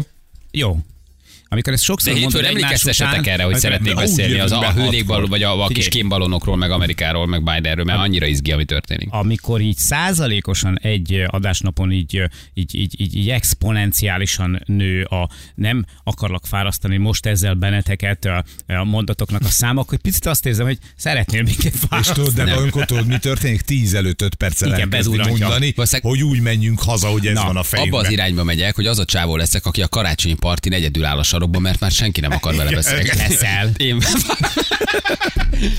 Jó. 0.51 0.77
Amikor 1.53 1.73
ezt 1.73 1.83
De 1.87 1.93
sokszor 1.93 2.13
mondod 2.19 2.45
egymás 2.45 2.85
után, 2.85 3.25
erre, 3.25 3.43
hogy 3.43 3.53
Hát, 3.53 3.61
szeretnék 3.61 3.95
beszélni 3.95 4.39
az 4.39 4.53
a 4.53 4.59
be 4.59 4.73
hőlékbal, 4.73 5.21
hatkor. 5.21 5.29
vagy 5.31 5.43
a, 5.43 5.65
a 5.65 5.67
kis 5.67 5.89
kémbalonokról, 5.89 6.57
meg 6.57 6.71
Amerikáról, 6.71 7.27
meg 7.27 7.43
Bidenről, 7.43 7.85
mert 7.85 7.99
annyira 7.99 8.27
izgi, 8.27 8.53
ami 8.53 8.65
történik. 8.65 9.09
amikor 9.11 9.61
így 9.61 9.77
százalékosan 9.77 10.79
egy 10.83 11.23
adásnapon 11.27 11.93
így, 11.93 12.23
így, 12.55 12.75
így, 12.75 13.01
így, 13.01 13.17
így 13.17 13.31
exponenciálisan 13.31 14.63
nő 14.67 15.03
a 15.03 15.29
nem 15.55 15.85
akarlak 16.05 16.47
fárasztani 16.47 16.97
most 16.97 17.27
ezzel 17.27 17.55
benneteket 17.55 18.25
a, 18.25 18.45
a 18.67 18.85
mondatoknak 18.85 19.43
a 19.45 19.49
száma, 19.49 19.81
akkor 19.81 19.95
egy 19.95 20.01
picit 20.01 20.27
azt 20.27 20.47
érzem, 20.47 20.67
hogy 20.67 20.79
szeretnél 20.97 21.43
minket 21.43 21.73
És 21.75 21.81
fárasztani. 21.89 22.19
tudod, 22.19 22.45
de 22.45 22.53
valamikor 22.55 22.85
tudod, 22.85 23.07
mi 23.07 23.19
történik? 23.19 23.61
10 23.61 23.95
előtt 23.95 24.23
5 24.23 24.35
perccel 24.35 24.69
Igen, 24.69 24.89
mondani, 24.89 25.73
Valószínűleg- 25.77 26.03
hogy 26.21 26.23
úgy 26.23 26.41
menjünk 26.41 26.81
haza, 26.83 27.09
hogy 27.09 27.27
ez 27.27 27.35
Na, 27.35 27.41
van 27.45 27.57
a 27.57 27.59
Abba 27.59 27.69
fejünkben. 27.69 28.01
az 28.05 28.11
irányba 28.11 28.45
megyek, 28.45 28.75
hogy 28.75 28.87
az 28.87 28.99
a 28.99 29.05
csávó 29.05 29.37
leszek, 29.37 29.67
aki 29.67 29.83
a 29.83 29.89
karácsonyi 29.89 30.35
partin 30.35 30.73
egyedül 30.73 31.05
áll 31.05 31.19
a 31.19 31.23
sarokban, 31.43 31.63
mert 31.63 31.81
már 31.81 31.91
senki 31.91 32.21
nem 32.21 32.33
akar 32.33 32.55
vele 32.55 32.71
beszélni. 32.71 33.07
Leszel. 33.17 33.71
Én 33.77 33.97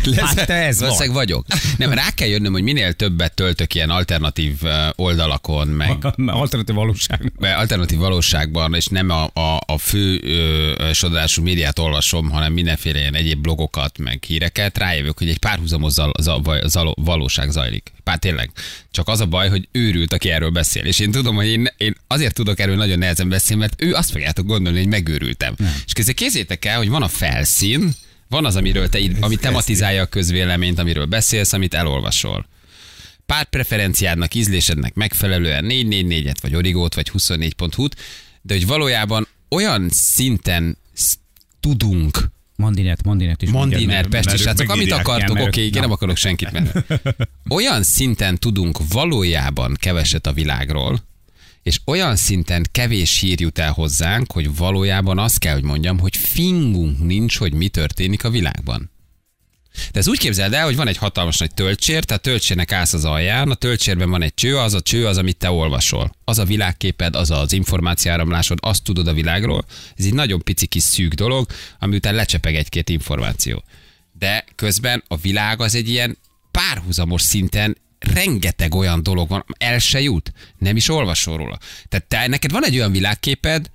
Lesz, 0.03 0.19
Hát 0.19 0.45
te 0.45 0.53
ez. 0.53 0.79
Valószínűleg 0.79 1.13
vagyok. 1.15 1.45
Nem, 1.77 1.91
rá 1.93 2.09
kell 2.09 2.27
jönnöm, 2.27 2.51
hogy 2.51 2.61
minél 2.63 2.93
többet 2.93 3.33
töltök 3.33 3.73
ilyen 3.75 3.89
alternatív 3.89 4.53
oldalakon, 4.95 5.67
meg 5.67 5.97
Alternatív 6.25 6.75
valóság. 6.75 7.31
be- 7.39 7.53
alternatív 7.55 7.97
valóságban, 7.97 8.73
és 8.75 8.85
nem 8.85 9.09
a, 9.09 9.23
a, 9.33 9.61
a 9.65 9.77
fő 9.77 10.19
ö, 10.23 10.89
sodrású 10.93 11.41
médiát 11.43 11.79
olvasom, 11.79 12.29
hanem 12.29 12.53
mindenféle 12.53 12.99
ilyen 12.99 13.15
egyéb 13.15 13.41
blogokat, 13.41 13.97
meg 13.97 14.23
híreket, 14.27 14.77
rájövök, 14.77 15.17
hogy 15.17 15.29
egy 15.29 15.39
párhuzamos 15.39 15.91
zal, 15.91 16.11
zal, 16.21 16.41
zal, 16.65 16.93
valóság 17.01 17.49
zajlik. 17.51 17.91
Pár 18.03 18.17
tényleg. 18.17 18.51
Csak 18.91 19.07
az 19.07 19.19
a 19.19 19.25
baj, 19.25 19.49
hogy 19.49 19.67
őrült, 19.71 20.13
aki 20.13 20.29
erről 20.29 20.49
beszél. 20.49 20.85
És 20.85 20.99
én 20.99 21.11
tudom, 21.11 21.35
hogy 21.35 21.47
én, 21.47 21.67
én 21.77 21.95
azért 22.07 22.33
tudok 22.33 22.59
erről 22.59 22.75
nagyon 22.75 22.97
nehezen 22.97 23.29
beszélni, 23.29 23.61
mert 23.61 23.81
ő 23.81 23.93
azt 23.93 24.11
fogjátok 24.11 24.45
gondolni, 24.45 24.77
hogy 24.79 24.87
megőrültem. 24.87 25.52
Nem. 25.57 25.73
És 25.85 25.93
közben 25.93 26.15
kézzétek 26.15 26.65
el, 26.65 26.77
hogy 26.77 26.89
van 26.89 27.01
a 27.03 27.07
felszín, 27.07 27.91
van 28.29 28.45
az, 28.45 28.55
amiről 28.55 28.89
te, 28.89 28.99
ami 29.19 29.35
tematizálja 29.35 30.01
a 30.01 30.05
közvéleményt, 30.05 30.79
amiről 30.79 31.05
beszélsz, 31.05 31.53
amit 31.53 31.73
elolvasol 31.73 32.47
párt 33.25 33.49
preferenciádnak, 33.49 34.33
ízlésednek 34.33 34.93
megfelelően 34.93 35.65
444-et, 35.69 36.35
vagy 36.41 36.55
Origót, 36.55 36.93
vagy 36.95 37.09
24.hu-t, 37.17 37.95
de 38.41 38.53
hogy 38.53 38.67
valójában 38.67 39.27
olyan 39.49 39.89
szinten 39.91 40.77
sz- 40.93 41.19
tudunk 41.59 42.31
Mandinet, 42.55 43.03
Mandinet 43.03 43.41
is. 43.41 43.49
mert- 43.49 44.07
Pesti, 44.07 44.37
srácok, 44.37 44.69
amit 44.69 44.91
akartok, 44.91 45.29
oké, 45.35 45.43
mert 45.43 45.55
igen, 45.57 45.81
nem 45.81 45.91
akarok 45.91 46.17
senkit 46.17 46.51
menni. 46.51 46.69
Olyan 47.49 47.83
szinten 47.83 48.37
tudunk 48.37 48.79
valójában 48.89 49.75
keveset 49.79 50.27
a 50.27 50.33
világról, 50.33 51.03
és 51.63 51.79
olyan 51.85 52.15
szinten 52.15 52.65
kevés 52.71 53.19
hír 53.19 53.41
jut 53.41 53.59
el 53.59 53.71
hozzánk, 53.71 54.31
hogy 54.31 54.55
valójában 54.55 55.19
azt 55.19 55.39
kell, 55.39 55.53
hogy 55.53 55.63
mondjam, 55.63 55.99
hogy 55.99 56.15
fingunk 56.15 56.99
nincs, 56.99 57.37
hogy 57.37 57.53
mi 57.53 57.67
történik 57.67 58.23
a 58.23 58.29
világban. 58.29 58.91
De 59.91 59.99
ez 59.99 60.07
úgy 60.07 60.17
képzeld 60.17 60.53
el, 60.53 60.63
hogy 60.65 60.75
van 60.75 60.87
egy 60.87 60.97
hatalmas 60.97 61.37
nagy 61.37 61.53
töltsér, 61.53 62.03
tehát 62.03 62.21
töltsérnek 62.21 62.71
állsz 62.71 62.93
az 62.93 63.05
alján, 63.05 63.51
a 63.51 63.55
töltsérben 63.55 64.09
van 64.09 64.21
egy 64.21 64.33
cső, 64.33 64.57
az 64.57 64.73
a 64.73 64.81
cső 64.81 65.07
az, 65.07 65.17
amit 65.17 65.37
te 65.37 65.51
olvasol. 65.51 66.15
Az 66.23 66.39
a 66.39 66.45
világképed, 66.45 67.15
az 67.15 67.31
az 67.31 67.51
információáramlásod, 67.51 68.57
azt 68.61 68.83
tudod 68.83 69.07
a 69.07 69.13
világról. 69.13 69.65
Ez 69.97 70.05
egy 70.05 70.13
nagyon 70.13 70.43
pici 70.43 70.65
kis 70.65 70.83
szűk 70.83 71.13
dolog, 71.13 71.47
ami 71.79 71.95
után 71.95 72.15
lecsepeg 72.15 72.55
egy-két 72.55 72.89
információ. 72.89 73.63
De 74.19 74.45
közben 74.55 75.03
a 75.07 75.17
világ 75.17 75.61
az 75.61 75.75
egy 75.75 75.89
ilyen 75.89 76.17
párhuzamos 76.51 77.21
szinten 77.21 77.77
rengeteg 78.03 78.75
olyan 78.75 79.03
dolog 79.03 79.29
van, 79.29 79.45
el 79.57 79.79
se 79.79 80.01
jut, 80.01 80.31
nem 80.57 80.75
is 80.75 80.89
olvasol 80.89 81.37
róla. 81.37 81.57
Tehát 81.89 82.05
te, 82.07 82.27
neked 82.27 82.51
van 82.51 82.65
egy 82.65 82.75
olyan 82.75 82.91
világképed, 82.91 83.69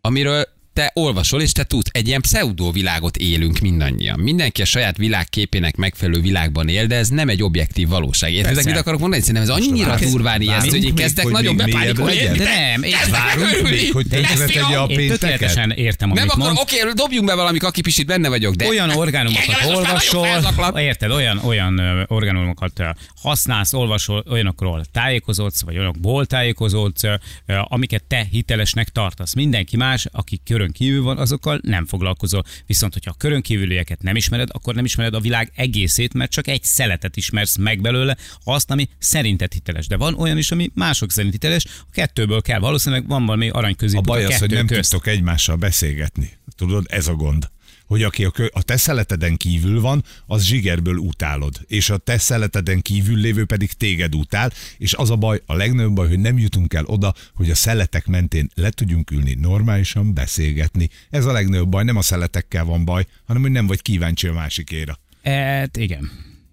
amiről 0.00 0.57
te 0.78 0.90
olvasol, 0.94 1.42
és 1.42 1.52
te 1.52 1.64
tudsz. 1.64 1.90
Egy 1.92 2.06
ilyen 2.06 2.20
pseudovilágot 2.20 3.16
élünk 3.16 3.58
mindannyian. 3.58 4.20
Mindenki 4.20 4.62
a 4.62 4.64
saját 4.64 4.96
világképének 4.96 5.76
megfelelő 5.76 6.20
világban 6.20 6.68
él, 6.68 6.86
de 6.86 6.96
ez 6.96 7.08
nem 7.08 7.28
egy 7.28 7.42
objektív 7.42 7.88
valóság. 7.88 8.32
Érted, 8.32 8.54
Persze. 8.54 8.68
mit 8.70 8.78
akarok 8.78 9.00
mondani? 9.00 9.22
Szerintem 9.22 9.42
ez 9.50 9.62
annyira 9.62 9.88
vársz- 9.88 10.10
durván 10.10 10.40
ijesztő, 10.40 10.70
hogy 10.70 10.84
én 10.84 11.10
hogy 11.22 11.32
nagyon 11.32 11.56
bepánikolni. 11.56 12.16
De 12.16 12.44
nem, 12.44 12.82
én 12.82 12.96
várunk 13.10 13.70
még, 13.70 13.92
hogy 13.92 14.06
fiam, 14.46 14.72
a 14.72 14.84
Én 14.84 15.08
tökéletesen 15.08 15.70
értem, 15.70 16.08
Nem 16.08 16.18
amit 16.18 16.30
akar, 16.32 16.44
mond. 16.44 16.58
oké, 16.60 16.76
dobjunk 16.94 17.26
be 17.26 17.34
valamit, 17.34 17.62
aki 17.62 17.80
kicsit 17.80 18.06
benne 18.06 18.28
vagyok, 18.28 18.54
de 18.54 18.66
olyan 18.66 18.90
orgánumokat 18.90 19.46
most 19.46 19.64
olvasol, 19.66 20.78
érted, 20.78 21.10
olyan, 21.10 21.38
olyan 21.38 22.04
orgánumokat 22.08 22.82
használsz, 23.22 23.72
olvasol, 23.72 24.24
olyanokról 24.30 24.84
tájékozódsz, 24.92 25.62
vagy 25.62 25.74
olyanokból 25.76 26.26
tájékozódsz, 26.26 27.02
amiket 27.46 28.04
te 28.04 28.26
hitelesnek 28.30 28.88
tartasz. 28.88 29.34
Mindenki 29.34 29.76
más, 29.76 30.06
aki 30.12 30.40
körön 30.72 30.88
kívül 30.88 31.02
van, 31.02 31.18
azokkal 31.18 31.60
nem 31.62 31.86
foglalkozol. 31.86 32.44
Viszont, 32.66 32.92
hogyha 32.92 33.10
a 33.10 33.14
körön 33.18 33.42
kívülieket 33.42 34.02
nem 34.02 34.16
ismered, 34.16 34.48
akkor 34.52 34.74
nem 34.74 34.84
ismered 34.84 35.14
a 35.14 35.20
világ 35.20 35.52
egészét, 35.54 36.14
mert 36.14 36.30
csak 36.30 36.46
egy 36.46 36.62
szeletet 36.62 37.16
ismersz 37.16 37.56
meg 37.56 37.80
belőle, 37.80 38.16
azt, 38.44 38.70
ami 38.70 38.88
szerinted 38.98 39.52
hiteles. 39.52 39.86
De 39.86 39.96
van 39.96 40.14
olyan 40.14 40.38
is, 40.38 40.50
ami 40.50 40.70
mások 40.74 41.10
szerint 41.10 41.32
hiteles, 41.32 41.64
a 41.64 41.90
kettőből 41.92 42.40
kell. 42.40 42.58
Valószínűleg 42.58 43.06
van 43.06 43.26
valami 43.26 43.48
arany 43.48 43.72
A 43.72 43.76
középút 43.76 44.06
baj 44.06 44.24
az, 44.24 44.38
hogy 44.38 44.50
nem 44.50 44.66
közt. 44.66 44.90
tudtok 44.90 45.06
egymással 45.06 45.56
beszélgetni. 45.56 46.30
Tudod, 46.56 46.86
ez 46.88 47.06
a 47.06 47.14
gond. 47.14 47.50
Hogy 47.88 48.02
aki 48.02 48.24
a, 48.24 48.30
kö, 48.30 48.46
a 48.52 48.62
te 48.62 48.76
szeleteden 48.76 49.36
kívül 49.36 49.80
van, 49.80 50.04
az 50.26 50.44
zsigerből 50.44 50.96
utálod. 50.96 51.60
És 51.66 51.90
a 51.90 51.96
te 51.96 52.18
szeleteden 52.18 52.80
kívül 52.80 53.16
lévő 53.16 53.44
pedig 53.44 53.72
téged 53.72 54.14
utál. 54.14 54.52
És 54.78 54.94
az 54.94 55.10
a 55.10 55.16
baj, 55.16 55.42
a 55.46 55.54
legnagyobb 55.54 55.94
baj, 55.94 56.08
hogy 56.08 56.18
nem 56.18 56.38
jutunk 56.38 56.74
el 56.74 56.84
oda, 56.84 57.14
hogy 57.34 57.50
a 57.50 57.54
szeletek 57.54 58.06
mentén 58.06 58.50
le 58.54 58.70
tudjunk 58.70 59.10
ülni, 59.10 59.34
normálisan 59.34 60.14
beszélgetni. 60.14 60.88
Ez 61.10 61.24
a 61.24 61.32
legnagyobb 61.32 61.68
baj. 61.68 61.84
Nem 61.84 61.96
a 61.96 62.02
szeletekkel 62.02 62.64
van 62.64 62.84
baj, 62.84 63.06
hanem 63.26 63.42
hogy 63.42 63.50
nem 63.50 63.66
vagy 63.66 63.82
kíváncsi 63.82 64.26
a 64.26 64.32
másikéra. 64.32 64.98
Hát 65.22 65.76
igen. 65.76 66.10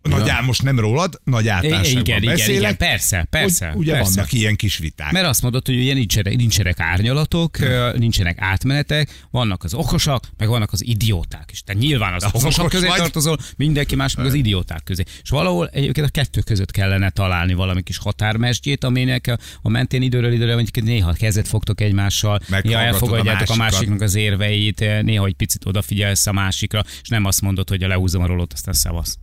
Nagy 0.09 0.29
ál, 0.29 0.41
most 0.41 0.63
nem 0.63 0.79
rólad, 0.79 1.19
nagy 1.24 1.47
általánosságban 1.47 2.01
igen, 2.03 2.21
igen, 2.21 2.35
beszélek. 2.35 2.62
igen, 2.62 2.77
persze, 2.77 3.27
persze, 3.29 3.67
Hogy, 3.67 3.77
ugye 3.77 3.91
persze. 3.91 4.12
vannak 4.15 4.31
ilyen 4.33 4.55
kis 4.55 4.77
viták. 4.77 5.12
Mert 5.12 5.25
azt 5.25 5.41
mondod, 5.41 5.65
hogy 5.65 5.75
ugye 5.77 5.93
nincsenek, 5.93 6.35
nincsenek 6.35 6.79
árnyalatok, 6.79 7.59
ö, 7.59 7.91
nincsenek 7.97 8.38
átmenetek, 8.41 9.25
vannak 9.31 9.63
az 9.63 9.74
okosak, 9.74 10.29
meg 10.38 10.47
vannak 10.47 10.71
az 10.71 10.85
idióták 10.85 11.50
is. 11.51 11.62
Te 11.62 11.74
nyilván 11.74 12.13
az, 12.13 12.24
Az 12.24 12.29
okosak 12.33 12.59
okos 12.59 12.74
közé 12.74 12.88
vagy. 12.88 12.97
tartozol, 12.97 13.38
mindenki 13.57 13.95
más 13.95 14.15
meg 14.15 14.25
az 14.25 14.33
idióták 14.33 14.83
közé. 14.83 15.03
És 15.24 15.29
valahol 15.29 15.67
egyébként 15.67 16.07
a 16.07 16.09
kettő 16.09 16.41
között 16.41 16.71
kellene 16.71 17.09
találni 17.09 17.53
valami 17.53 17.81
kis 17.83 17.97
határmesdjét, 17.97 18.83
aminek 18.83 19.27
a, 19.27 19.38
a 19.62 19.69
mentén 19.69 20.01
időről 20.01 20.33
időre 20.33 20.53
mondjuk 20.53 20.85
néha 20.85 21.13
kezet 21.13 21.47
fogtok 21.47 21.81
egymással, 21.81 22.39
néha 22.62 22.79
a 22.79 22.83
elfogadjátok 22.83 23.50
a, 23.50 23.55
másikat. 23.55 23.57
másiknak 23.57 24.01
az 24.01 24.15
érveit, 24.15 24.79
néha 24.79 25.25
egy 25.25 25.33
picit 25.35 25.65
odafigyelsz 25.65 26.27
a 26.27 26.31
másikra, 26.31 26.83
és 27.01 27.07
nem 27.07 27.25
azt 27.25 27.41
mondod, 27.41 27.69
hogy 27.69 27.83
a 27.83 27.88
lehúzom 27.88 28.21
a 28.21 28.25
rolót, 28.25 28.53
aztán 28.53 28.74
szavasz. 28.74 29.17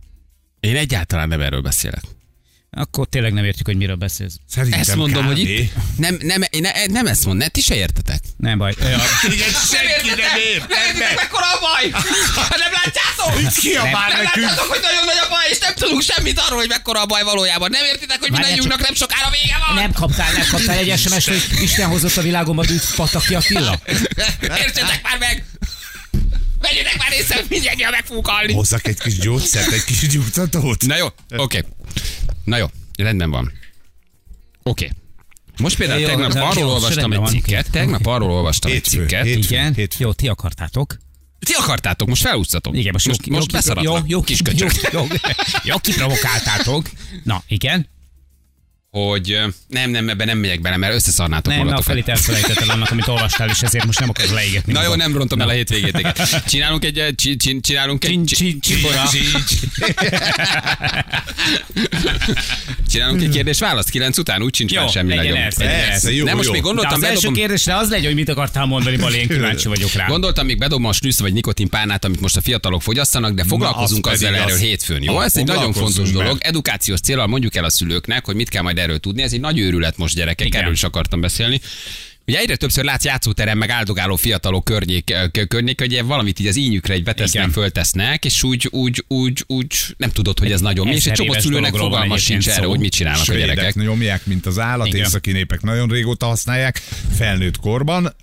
Én 0.63 0.75
egyáltalán 0.75 1.27
nem 1.27 1.41
erről 1.41 1.61
beszélek. 1.61 2.01
Akkor 2.75 3.07
tényleg 3.07 3.33
nem 3.33 3.45
értjük, 3.45 3.65
hogy 3.65 3.75
miről 3.77 3.95
beszélsz. 3.95 4.35
Szerintem 4.49 4.79
Ezt 4.79 4.95
mondom, 4.95 5.25
hogy 5.25 5.37
kávé. 5.41 5.57
itt 5.57 5.73
nem, 5.97 6.17
nem, 6.21 6.41
én 6.49 6.61
ne, 6.61 6.71
nem 6.85 7.07
ezt 7.07 7.25
mondom, 7.25 7.41
ne, 7.43 7.47
ti 7.47 7.61
se 7.61 7.75
értetek. 7.75 8.19
Nem 8.37 8.57
baj. 8.57 8.73
Ö, 8.79 8.83
Igen, 8.83 9.49
senki 9.71 10.09
nem 10.09 10.17
ért. 10.53 10.67
Nem 10.67 10.85
értitek, 10.85 11.15
mekkora 11.15 11.45
a 11.45 11.59
baj! 11.59 11.89
Hát 12.49 12.57
nem 12.57 12.71
látjátok? 12.83 13.53
Kiabál 13.53 14.09
Nem 14.09 14.23
nekünk. 14.23 14.45
látjátok, 14.45 14.65
hogy 14.73 14.79
nagyon 14.81 15.05
nagy 15.05 15.19
a 15.25 15.27
baj, 15.29 15.45
és 15.49 15.57
nem 15.59 15.73
tudunk 15.75 16.01
semmit 16.01 16.39
arról, 16.39 16.57
hogy 16.59 16.67
mekkora 16.67 17.01
a 17.01 17.05
baj 17.05 17.23
valójában. 17.23 17.69
Nem 17.71 17.83
értitek, 17.85 18.19
hogy 18.19 18.31
mindannyiunknak 18.31 18.81
nem 18.81 18.93
sokára 18.93 19.29
vége 19.29 19.57
van? 19.67 19.75
Nem 19.75 19.91
kaptál, 19.91 20.31
nem 20.33 20.47
kaptál 20.51 20.77
egy 20.77 20.97
SMS-t, 20.99 21.27
hogy 21.27 21.43
Isten 21.61 21.87
hozott 21.89 22.17
a 22.17 22.21
világomba 22.21 22.65
dűt 22.65 22.95
Pataki 22.95 23.35
Attila? 23.35 23.79
Értsetek 24.65 24.99
már 25.03 25.17
meg! 25.19 25.45
Vegyétek 26.63 26.97
már 26.97 27.11
észre, 27.11 27.41
mindjárt 27.49 27.91
meg 27.91 28.05
fogunk 28.05 28.27
halni. 28.27 28.53
Hozzak 28.53 28.87
egy 28.87 28.99
kis 28.99 29.17
gyógyszert, 29.17 29.71
egy 29.71 29.83
kis 29.83 30.07
gyújtatót. 30.07 30.85
Na 30.85 30.97
jó, 30.97 31.07
oké. 31.37 31.63
Na 32.43 32.57
jó, 32.57 32.65
rendben 32.97 33.29
van. 33.29 33.51
Oké. 34.63 34.91
Most 35.57 35.77
például 35.77 35.99
Jó, 35.99 36.07
tegnap 36.07 36.33
jó, 36.33 36.41
arról 36.43 36.63
jó, 36.63 36.69
olvastam 36.69 37.11
egy 37.11 37.17
van, 37.17 37.27
cikket, 37.27 37.71
tegnap 37.71 38.05
arról 38.05 38.31
olvastam 38.31 38.71
egy 38.71 38.77
Hétfő, 38.77 38.97
cikket. 38.99 39.25
hétfő. 39.25 39.39
igen, 39.55 39.73
hétfő. 39.73 40.03
jó, 40.03 40.13
ti 40.13 40.27
akartátok. 40.27 40.97
Ti 41.39 41.53
akartátok, 41.53 42.07
most 42.07 42.21
felúsztatom. 42.21 42.73
Igen, 42.73 42.91
most, 42.93 43.07
most, 43.07 43.25
jó, 43.25 43.35
most 43.35 43.51
jó, 43.51 43.57
beszaratlak. 43.57 43.97
jó, 43.97 44.03
jó, 44.07 44.21
kis 44.21 44.39
jó, 44.45 44.51
köcsög. 44.51 44.71
jó, 44.93 45.07
jó, 45.63 45.77
kiprovokáltátok. 45.77 46.89
Na, 47.23 47.43
igen. 47.47 47.87
Hogy 48.93 49.39
nem, 49.67 49.89
nem, 49.89 50.09
ebben 50.09 50.27
nem 50.27 50.37
megyek 50.37 50.61
bele, 50.61 50.77
mert 50.77 50.93
összeszarnátok 50.93 51.51
Nem, 51.53 51.61
a 51.61 51.63
magatokat. 51.63 51.87
felét 51.89 52.07
elfelejtetted 52.07 52.69
annak, 52.69 52.91
amit 52.91 53.07
olvastál, 53.07 53.49
és 53.49 53.61
ezért 53.61 53.85
most 53.85 53.99
nem 53.99 54.09
akarod 54.09 54.33
leégetni. 54.33 54.73
Na 54.73 54.83
jó, 54.83 54.95
nem 54.95 55.17
rontom 55.17 55.41
el 55.41 55.47
a 55.47 55.51
hétvégét. 55.51 55.97
igen. 55.99 56.13
Csinálunk 56.47 56.85
egy, 56.85 57.13
csinálunk 57.61 58.03
egy, 58.05 58.09
Csin- 58.09 58.27
csi- 58.27 58.35
csin- 58.37 58.63
csimbora. 58.63 59.03
csinálunk 62.91 63.21
egy 63.21 63.29
kérdés-választ 63.29 63.89
9 63.89 64.17
után, 64.17 64.41
úgy 64.43 64.55
sincs 64.55 64.75
már 64.75 64.89
semmi 64.89 65.15
legyen 65.15 65.31
nagyon. 65.31 65.45
ez, 65.47 65.59
ez. 66.03 66.11
Jó, 66.15 66.25
Nem, 66.25 66.35
most 66.35 66.45
jó. 66.47 66.51
még 66.53 66.61
De 66.61 66.67
gondoltam, 66.67 66.93
az 66.97 67.03
első 67.03 67.15
bedobom, 67.15 67.35
kérdésre 67.39 67.75
az 67.77 67.89
legyen, 67.89 68.05
hogy 68.05 68.15
mit 68.15 68.29
akartál 68.29 68.65
mondani, 68.65 68.97
Bali, 68.97 69.17
én 69.17 69.27
kíváncsi 69.27 69.67
vagyok 69.67 69.91
rá. 69.93 70.05
Gondoltam, 70.07 70.45
még 70.45 70.57
bedobom 70.57 70.85
a 70.85 70.93
snüsz 70.93 71.19
vagy 71.19 71.33
nikotinpárnát, 71.33 72.05
amit 72.05 72.19
most 72.21 72.37
a 72.37 72.41
fiatalok 72.41 72.81
fogyasztanak, 72.81 73.33
de 73.33 73.43
foglalkozunk 73.43 74.07
az 74.07 74.13
azzal 74.13 74.35
erről 74.35 74.53
az. 74.53 74.59
hétfőn. 74.59 75.03
Jó, 75.03 75.13
Na, 75.13 75.23
ez 75.23 75.35
egy 75.37 75.45
nagyon 75.45 75.73
fontos 75.73 76.11
dolog. 76.11 76.37
Edukációs 76.41 76.99
célral 76.99 77.27
mondjuk 77.27 77.55
el 77.55 77.63
a 77.63 77.69
szülőknek, 77.71 78.25
hogy 78.25 78.35
mit 78.35 78.49
kell 78.49 78.61
majd 78.61 78.77
erről 78.83 78.99
tudni. 78.99 79.21
Ez 79.21 79.33
egy 79.33 79.39
nagy 79.39 79.59
őrület 79.59 79.97
most 79.97 80.15
gyerekek, 80.15 80.47
Igen. 80.47 80.61
erről 80.61 80.73
is 80.73 80.83
akartam 80.83 81.21
beszélni. 81.21 81.61
Ugye 82.27 82.39
egyre 82.39 82.55
többször 82.55 82.83
látsz 82.83 83.03
játszóterem, 83.03 83.57
meg 83.57 83.69
áldogáló 83.69 84.15
fiatalok 84.15 84.63
környék, 84.63 85.13
környék, 85.47 85.79
hogy 85.79 85.91
ilyen 85.91 86.07
valamit 86.07 86.39
így 86.39 86.47
az 86.47 86.55
ínyükre 86.55 86.93
egy 86.93 87.03
betesznek, 87.03 87.49
föltesznek, 87.49 88.25
és 88.25 88.43
úgy, 88.43 88.67
úgy, 88.71 89.03
úgy, 89.07 89.43
úgy 89.47 89.75
nem 89.97 90.09
tudod, 90.09 90.39
hogy 90.39 90.51
ez 90.51 90.61
nagyon 90.61 90.87
mi, 90.87 90.93
és 90.93 91.05
egy 91.05 91.13
csomó 91.13 91.33
szülőnek 91.33 91.75
fogalma 91.75 92.17
sincs 92.17 92.49
erre, 92.49 92.65
hogy 92.65 92.79
mit 92.79 92.91
csinálnak 92.91 93.29
a 93.29 93.33
gyerekek. 93.33 93.75
nyomják, 93.75 94.25
mint 94.25 94.45
az 94.45 94.59
állat, 94.59 94.87
Igen. 94.87 94.99
északi 94.99 95.31
népek 95.31 95.61
nagyon 95.61 95.89
régóta 95.89 96.25
használják, 96.25 96.77
felnőtt 97.15 97.57
korban, 97.57 98.15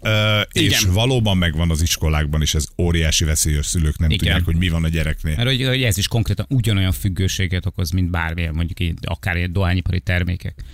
és 0.53 0.63
Igen. 0.63 0.93
valóban 0.93 1.37
megvan 1.37 1.71
az 1.71 1.83
iskolákban 1.83 2.43
is, 2.43 2.55
ez 2.55 2.67
óriási 2.79 3.25
veszély, 3.25 3.57
a 3.57 3.63
szülők 3.63 3.99
nem 3.99 4.11
Igen. 4.11 4.19
tudják, 4.19 4.45
hogy 4.45 4.57
mi 4.57 4.69
van 4.69 4.85
a 4.85 4.89
gyereknél. 4.89 5.35
Mert 5.37 5.49
hogy, 5.49 5.67
hogy 5.67 5.83
ez 5.83 5.99
is 5.99 6.09
konkrétan 6.09 6.47
ugyanolyan 6.49 6.93
függőséget 6.93 7.67
okoz, 7.67 7.91
mint 7.91 8.11
bármilyen, 8.11 8.55
mondjuk 8.55 8.81
így, 8.81 8.95
akár 9.01 9.37
ilyen 9.37 9.53
dohányipari 9.53 10.01
termékek. 10.01 10.65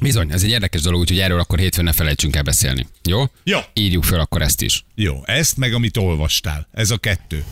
Bizony, 0.00 0.32
ez 0.32 0.42
egy 0.42 0.50
érdekes 0.50 0.80
dolog, 0.80 1.00
úgyhogy 1.00 1.18
erről 1.18 1.40
akkor 1.40 1.58
hétfőn 1.58 1.84
ne 1.84 1.92
felejtsünk 1.92 2.36
el 2.36 2.42
beszélni. 2.42 2.86
Jó? 3.02 3.24
Jó. 3.44 3.58
Írjuk 3.72 4.04
föl 4.04 4.20
akkor 4.20 4.42
ezt 4.42 4.62
is. 4.62 4.84
Jó, 4.94 5.22
ezt 5.24 5.56
meg 5.56 5.74
amit 5.74 5.96
olvastál, 5.96 6.68
ez 6.72 6.90
a 6.90 6.96
kettő. 6.96 7.44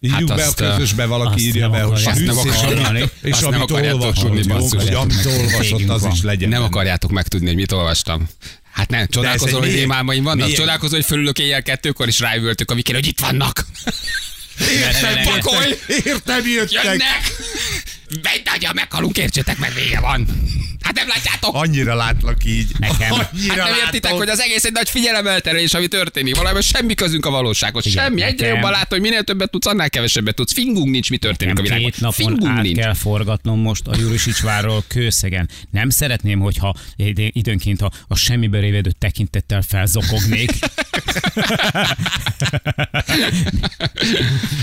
Írjuk 0.00 0.28
Hát 0.28 0.38
be 0.38 0.44
azt, 0.44 0.60
a 0.60 0.70
közösbe, 0.76 1.02
azt 1.02 1.10
valaki 1.10 1.42
írja 1.46 1.68
be, 1.68 1.82
hogy 1.82 1.92
Azt 2.04 2.24
nem 2.24 2.36
és, 2.44 2.60
amit- 2.84 3.12
és 3.22 3.40
amit 3.40 3.60
akarjátok 3.60 4.00
olvasott, 4.00 4.30
hogy 4.82 4.94
amit 4.94 5.26
olvasott, 5.26 5.88
az 5.88 6.02
van. 6.02 6.12
is 6.12 6.22
legyen. 6.22 6.48
Nem 6.48 6.62
akarjátok 6.62 7.10
megtudni, 7.10 7.46
hogy 7.46 7.56
mit 7.56 7.72
olvastam. 7.72 8.28
Hát 8.72 8.90
nem, 8.90 9.06
csodálkozol, 9.08 9.60
hogy 9.60 9.72
rémálmaim 9.72 10.22
vannak. 10.24 10.52
Csodálkozol, 10.52 10.96
hogy 10.96 11.06
fölülök 11.06 11.38
éjjel 11.38 11.62
kettőkor, 11.62 12.06
és 12.08 12.20
rájövöltök 12.20 12.70
a 12.70 12.74
vikére, 12.74 12.98
hogy 12.98 13.06
itt 13.06 13.20
vannak. 13.20 13.66
ne. 15.02 15.22
Pakolj! 15.22 15.74
Értem, 16.04 16.46
jöttek. 16.46 16.84
Jönnek! 16.84 17.32
Megy 18.22 18.68
meghalunk, 18.74 19.18
értsétek 19.18 19.58
meg, 19.58 19.72
vége 19.74 20.00
van. 20.00 20.26
Hát 20.80 20.94
nem 20.94 21.08
látjátok? 21.08 21.54
Annyira 21.54 21.94
látlak 21.94 22.44
így. 22.44 22.66
Nekem. 22.78 23.12
Annyira 23.32 23.62
Hát 23.62 23.70
nem 23.70 23.78
értitek, 23.84 24.02
látok. 24.02 24.18
hogy 24.18 24.28
az 24.28 24.40
egész 24.40 24.64
egy 24.64 24.72
nagy 24.72 24.90
figyelemelterelés, 24.90 25.74
ami 25.74 25.86
történik. 25.88 26.34
Valójában 26.34 26.62
semmi 26.62 26.94
közünk 26.94 27.26
a 27.26 27.30
valósághoz. 27.30 27.86
Igen, 27.86 28.04
semmi. 28.04 28.22
Egyre 28.22 28.36
nekem- 28.46 28.54
jobban 28.54 28.70
látom, 28.70 28.88
hogy 28.98 29.00
minél 29.00 29.22
többet 29.22 29.50
tudsz, 29.50 29.66
annál 29.66 29.90
kevesebbet 29.90 30.34
tudsz. 30.34 30.52
Fingunk 30.52 30.90
nincs, 30.90 31.10
mi 31.10 31.16
történik 31.16 31.52
a 31.52 31.56
Nem 31.56 31.62
világban. 31.64 31.90
két 31.90 32.00
napon 32.00 32.26
Fingunk 32.26 32.56
át 32.56 32.62
nincs. 32.62 32.78
kell 32.78 32.94
forgatnom 32.94 33.60
most 33.60 33.86
a 33.86 33.96
Jurisicsvárról 33.98 34.84
kőszegen. 34.88 35.48
Nem 35.70 35.90
szeretném, 35.90 36.38
hogyha 36.38 36.74
id- 36.96 37.30
időnként 37.36 37.82
a, 37.82 37.90
a 38.08 38.16
semmibe 38.16 38.58
révedő 38.58 38.90
tekintettel 38.98 39.62
felzokognék. 39.62 40.50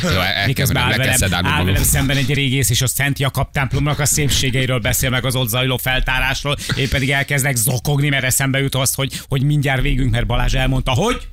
Jó, 0.04 0.10
el 0.10 0.34
kell 0.34 0.46
Miközben 0.46 0.84
áll 0.84 0.98
velem, 0.98 1.46
áll 1.46 1.64
velem 1.64 1.84
szemben 1.84 2.18
egy 2.18 2.34
régész, 2.34 2.70
és 2.70 2.82
a 2.82 2.88
Szent 2.88 3.20
Jakab 3.20 3.33
templomnak 3.52 4.00
a 4.00 4.06
szépségeiről 4.06 4.80
beszél 4.80 5.10
meg 5.10 5.26
az 5.26 5.36
ott 5.36 5.50
zajló 5.50 5.78
feltárásról. 5.78 6.56
Én 6.76 6.90
pedig 6.90 7.12
elkezdek 7.12 7.56
zokogni, 7.56 8.10
mert 8.10 8.24
eszembe 8.24 8.60
jut 8.60 8.76
az, 8.76 8.94
hogy, 8.94 9.22
hogy 9.28 9.44
mindjárt 9.44 9.82
végünk, 9.82 10.12
mert 10.12 10.26
Balázs 10.26 10.54
elmondta, 10.54 10.92
hogy 10.92 11.28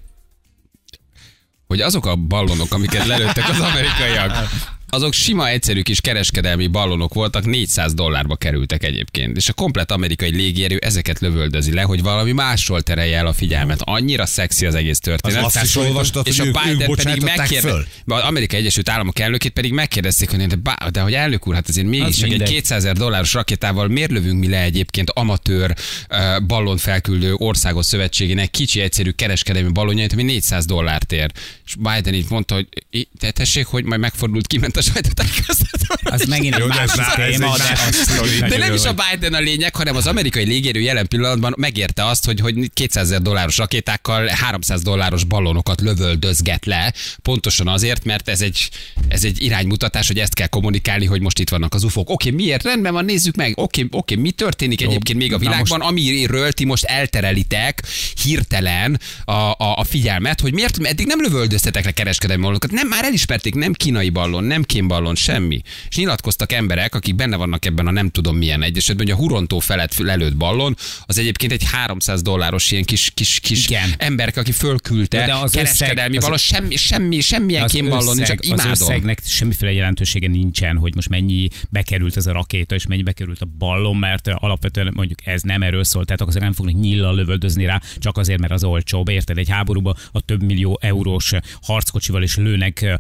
hogy 1.66 1.80
azok 1.80 2.07
a 2.07 2.16
ballonok, 2.16 2.73
amiket 2.73 3.07
lelőttek 3.07 3.49
az 3.49 3.61
amerikaiak, 3.61 4.49
azok 4.91 5.13
sima, 5.13 5.49
egyszerű 5.49 5.81
kis 5.83 6.01
kereskedelmi 6.01 6.67
ballonok 6.67 7.15
voltak, 7.15 7.45
400 7.47 7.95
dollárba 7.95 8.37
kerültek 8.37 8.85
egyébként. 8.85 9.37
És 9.37 9.49
a 9.49 9.53
komplet 9.53 9.91
amerikai 9.91 10.31
légierő 10.31 10.77
ezeket 10.77 11.19
lövöldözi 11.21 11.73
le, 11.73 11.83
hogy 11.83 12.03
valami 12.03 12.33
másról 12.33 12.83
terelje 12.83 13.17
el 13.19 13.27
a 13.27 13.33
figyelmet. 13.33 13.81
Annyira 13.85 14.27
szexi 14.27 14.67
az 14.67 14.75
egész 14.75 14.99
történet. 14.99 15.45
Az 15.45 15.55
azt 15.57 15.65
is 15.65 15.77
olvastad, 15.77 16.27
és 16.27 16.39
hogy 16.39 16.47
a 16.47 16.49
ők- 16.51 16.57
ők 16.69 16.77
Biden 16.77 16.95
pedig 16.97 17.23
megkérdezte, 17.23 17.87
az 18.07 18.23
Amerikai 18.23 18.59
Egyesült 18.59 18.89
Államok 18.89 19.19
elnökét 19.19 19.53
pedig 19.53 19.73
megkérdezték, 19.73 20.31
hogy 20.31 20.47
de, 20.47 20.55
bá- 20.57 20.91
de 20.91 21.01
hogy 21.01 21.15
elnök 21.15 21.47
úr, 21.47 21.55
hát 21.55 21.69
azért 21.69 21.87
mégis 21.87 22.23
egy 22.23 22.29
mindegy. 22.29 22.49
200 22.49 22.79
ezer 22.85 22.97
dolláros 22.97 23.33
rakétával 23.33 23.89
miért 23.89 24.11
lövünk 24.11 24.41
mi 24.41 24.49
le 24.49 24.63
egyébként 24.63 25.11
amatőr 25.11 25.75
uh, 26.11 26.41
ballon 26.47 26.77
felküldő 26.77 27.35
országos 27.37 27.87
szövetségének 27.87 28.51
kicsi 28.51 28.81
egyszerű 28.81 29.11
kereskedelmi 29.11 29.71
ballonjait, 29.73 30.13
ami 30.13 30.23
400 30.23 30.65
dollárt 30.65 31.13
ér. 31.13 31.31
És 31.67 31.75
Biden 31.75 32.15
így 32.15 32.27
mondta, 32.29 32.55
hogy 32.55 32.67
"I- 32.91 33.09
te 33.19 33.31
tessék, 33.31 33.67
hogy 33.67 33.85
majd 33.85 34.01
megfordult, 34.01 34.47
kiment 34.47 34.77
a 34.81 34.91
sajtótájékoztatón. 34.93 35.97
Az 36.03 36.25
megint 36.25 36.55
egy 36.55 36.61
Jó, 36.61 36.67
másik 36.67 37.05
téma, 37.15 37.57
de 37.57 37.79
az. 37.89 38.49
De 38.49 38.59
nem 38.59 38.75
is 38.75 38.83
jó, 38.85 38.91
a 38.91 38.95
Biden 38.95 39.35
a 39.35 39.39
lényeg, 39.39 39.75
hanem 39.75 39.97
az 39.97 40.07
amerikai 40.07 40.45
légierő 40.45 40.81
jelen 40.81 41.09
pillanatban 41.09 41.55
megérte 41.57 42.07
azt, 42.07 42.25
hogy, 42.25 42.41
hogy 42.41 42.71
200 42.75 43.05
ezer 43.05 43.23
dolláros 43.23 43.57
rakétákkal 43.57 44.27
300 44.27 44.83
dolláros 44.83 45.25
ballonokat 45.25 45.81
lövöldözget 45.81 46.67
le, 46.67 46.93
pontosan 47.23 47.69
azért, 47.69 48.05
mert 48.05 48.29
ez 48.29 48.41
egy, 48.41 48.69
ez 49.09 49.25
egy 49.25 49.43
iránymutatás, 49.43 50.07
hogy 50.07 50.19
ezt 50.19 50.35
kell 50.35 50.47
kommunikálni, 50.47 51.07
hogy 51.07 51.21
most 51.21 51.39
itt 51.39 51.49
vannak 51.49 51.75
az 51.75 51.85
ufók. 51.85 52.11
Oké, 52.11 52.31
miért? 52.31 52.63
Rendben 52.63 52.93
van, 52.93 53.05
nézzük 53.05 53.37
meg. 53.37 53.59
Oké, 53.59 53.87
oké, 53.91 54.15
mi 54.15 54.31
történik 54.31 54.83
egyébként 54.83 55.19
még 55.19 55.33
a 55.33 55.39
világban, 55.39 55.81
amiről 55.81 56.53
ti 56.53 56.65
most 56.65 56.85
elterelitek 56.85 57.83
hirtelen 58.23 59.01
a, 59.25 59.33
a, 59.33 59.57
a 59.59 59.85
figyelmet, 59.85 60.41
hogy 60.41 60.53
miért 60.53 60.79
eddig 60.83 61.07
nem 61.07 61.21
lövöldöztetek 61.21 61.85
le 61.85 61.91
kereskedelmi 61.91 62.43
ballonokat. 62.43 62.71
Nem, 62.71 62.89
már 62.89 63.05
elismerték, 63.05 63.55
nem 63.55 63.73
kínai 63.73 64.11
ballon, 64.11 64.45
nem 64.45 64.63
kémballon, 64.71 65.15
semmi. 65.15 65.61
És 65.89 65.97
nyilatkoztak 65.97 66.53
emberek, 66.53 66.95
akik 66.95 67.15
benne 67.15 67.37
vannak 67.37 67.65
ebben 67.65 67.87
a 67.87 67.91
nem 67.91 68.09
tudom 68.11 68.37
milyen 68.37 68.62
egyesetben, 68.62 69.07
hogy 69.07 69.15
a 69.15 69.19
Hurontó 69.19 69.59
felett 69.59 69.97
lelőtt 69.97 70.37
ballon, 70.37 70.77
az 71.05 71.19
egyébként 71.19 71.53
egy 71.53 71.65
300 71.65 72.23
dolláros 72.23 72.71
ilyen 72.71 72.85
kis, 72.85 73.11
kis, 73.15 73.41
kis 73.41 73.65
Igen. 73.67 73.91
emberke, 73.99 74.41
aki 74.41 74.53
fölküldte 74.53 75.27
De- 75.27 75.35
az 75.35 75.53
kereskedelmi 75.53 76.17
összeg- 76.17 76.17
az- 76.17 76.23
ballon, 76.23 76.39
semmi, 76.39 76.77
semmi, 76.77 77.21
semmilyen 77.21 77.62
az 77.62 77.73
kémballon, 77.73 78.09
összeg, 78.21 78.27
csak 78.27 78.47
imádom. 78.47 78.71
Az 78.71 78.81
összegnek 78.81 79.21
semmiféle 79.25 79.73
jelentősége 79.73 80.29
nincsen, 80.29 80.77
hogy 80.77 80.95
most 80.95 81.09
mennyi 81.09 81.49
bekerült 81.71 82.17
ez 82.17 82.27
a 82.27 82.33
rakéta, 82.33 82.75
és 82.75 82.87
mennyi 82.87 83.03
bekerült 83.03 83.41
a 83.41 83.47
ballon, 83.59 83.97
mert 83.97 84.29
alapvetően 84.29 84.93
mondjuk 84.95 85.27
ez 85.27 85.43
nem 85.43 85.62
erről 85.62 85.85
szól, 85.85 86.05
tehát 86.05 86.21
akkor 86.21 86.35
nem 86.35 86.53
fognak 86.53 86.81
nyillal 86.81 87.15
lövöldözni 87.15 87.65
rá, 87.65 87.81
csak 87.99 88.19
azért, 88.19 88.41
mert 88.41 88.53
az 88.53 88.65
olcsóbb. 88.65 89.09
Érted, 89.09 89.39
egy 89.39 89.49
háborúba 89.49 89.97
a 90.12 90.21
több 90.21 90.43
millió 90.43 90.79
eurós 90.83 91.33
harckocsival 91.62 92.23
is 92.23 92.37
lőnek 92.37 92.99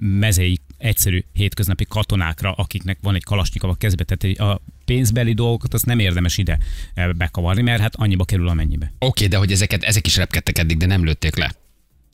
mezei 0.00 0.58
egyszerű 0.78 1.24
hétköznapi 1.32 1.86
katonákra, 1.88 2.52
akiknek 2.52 2.98
van 3.00 3.14
egy 3.14 3.24
kalasnyikov 3.24 3.70
a 3.70 3.74
kezbe, 3.74 4.04
tehát 4.04 4.38
a 4.38 4.60
pénzbeli 4.84 5.32
dolgokat 5.32 5.74
azt 5.74 5.86
nem 5.86 5.98
érdemes 5.98 6.38
ide 6.38 6.58
ö, 6.94 7.12
bekavarni, 7.12 7.62
mert 7.62 7.80
hát 7.80 7.94
annyiba 7.96 8.24
kerül 8.24 8.48
amennyibe. 8.48 8.92
Oké, 8.98 9.26
de 9.26 9.36
hogy 9.36 9.52
ezeket, 9.52 9.82
ezek 9.82 10.06
is 10.06 10.16
repkedtek 10.16 10.58
eddig, 10.58 10.76
de 10.76 10.86
nem 10.86 11.04
lőtték 11.04 11.36
le. 11.36 11.54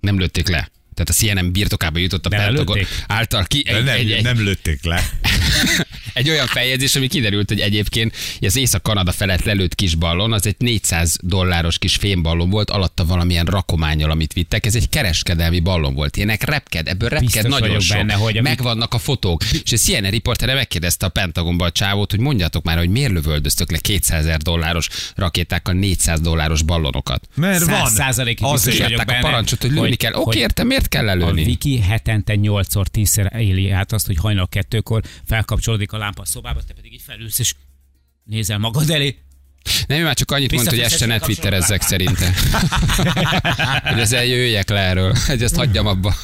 Nem 0.01 0.19
lőtték 0.19 0.49
le. 0.49 0.71
Tehát 0.95 1.09
a 1.09 1.13
CNN 1.13 1.53
birtokába 1.53 1.99
jutott 1.99 2.27
a 2.27 2.29
Pentagon 2.29 2.79
által 3.07 3.45
ki 3.45 3.63
egy, 3.67 3.85
nem, 3.85 3.95
egy, 3.95 4.13
egy, 4.13 4.23
nem 4.23 4.43
lőtték 4.43 4.85
le. 4.85 5.03
egy 6.15 6.29
olyan 6.31 6.47
feljegyzés, 6.47 6.97
ami 6.97 7.07
kiderült, 7.07 7.49
hogy 7.49 7.61
egyébként 7.61 8.17
az 8.41 8.57
Észak-Kanada 8.57 9.13
felett 9.13 9.43
lelőtt 9.45 9.75
kis 9.75 9.95
ballon, 9.95 10.33
az 10.33 10.47
egy 10.47 10.55
400 10.59 11.17
dolláros 11.23 11.79
kis 11.79 11.97
fémballon 11.97 12.51
volt, 12.51 12.71
alatta 12.71 13.05
valamilyen 13.05 13.45
rakományal, 13.45 14.11
amit 14.11 14.33
vittek. 14.33 14.67
Ez 14.67 14.75
egy 14.75 14.89
kereskedelmi 14.89 15.61
ballon 15.61 15.95
volt. 15.95 16.17
Ilyenek 16.17 16.43
repked, 16.43 16.89
ebből 16.89 17.09
repked 17.09 17.31
Biztos 17.31 17.51
nagyon 17.61 17.81
sok. 17.81 17.97
benne, 17.97 18.13
hogy 18.13 18.37
amit- 18.37 18.43
Megvannak 18.49 18.95
a 18.95 18.99
fotók. 18.99 19.43
És 19.65 19.73
a 19.73 19.77
CNN 19.77 20.11
riportere 20.11 20.55
megkérdezte 20.55 21.07
a 21.07 21.09
Pentagonba 21.09 21.65
a 21.65 21.71
csávót, 21.71 22.11
hogy 22.11 22.21
mondjatok 22.21 22.65
már, 22.65 22.79
hogy 22.79 22.89
miért 22.91 23.13
lövöldöztök 23.13 23.71
le 23.71 23.79
200 23.79 24.21
ezer 24.25 24.39
dolláros 24.39 24.89
rakétákkal 25.15 25.75
400 25.75 26.21
dolláros 26.21 26.63
ballonokat. 26.63 27.29
Mert 27.35 27.65
van. 27.65 27.75
Száz 27.75 27.93
százalékig 27.93 28.45
Azért. 28.47 28.81
Adták 28.81 29.11
a 29.11 29.19
parancsot, 29.21 29.61
hogy 29.63 29.71
lőni 29.71 29.95
kell. 29.95 30.13
Oké, 30.13 30.39
értem, 30.39 30.67
miért 30.67 30.89
kell 30.89 31.03
A 31.03 31.15
lelőni? 31.15 31.45
Viki 31.45 31.81
hetente 31.81 32.35
8-szor, 32.37 32.85
10-szer 32.93 33.39
éli 33.41 33.71
át 33.71 33.93
azt, 33.93 34.07
hogy 34.07 34.17
hajnal 34.17 34.49
kettőkor 34.49 35.03
felkapcsolódik 35.45 35.93
a 35.93 35.99
lámpa 35.99 36.23
a 36.23 36.27
szobába, 36.27 36.61
te 36.63 36.75
pedig 36.75 36.93
így 36.93 37.03
felülsz, 37.03 37.39
és 37.39 37.55
nézel 38.25 38.59
magad 38.59 38.91
elé. 38.91 39.19
Nem, 39.87 39.99
ő 39.99 40.05
már 40.05 40.15
csak 40.15 40.31
annyit 40.31 40.53
mondta, 40.53 40.71
hogy 40.71 40.81
este 40.81 41.07
ne 41.07 41.19
twitterezzek 41.19 41.83
szerinte. 41.83 42.35
hogy 43.91 44.01
az 44.01 44.13
eljöjjek 44.13 44.69
le 44.69 44.81
erről, 44.81 45.15
hogy 45.27 45.43
ezt 45.43 45.57
hagyjam 45.57 45.87
abba. 45.87 46.15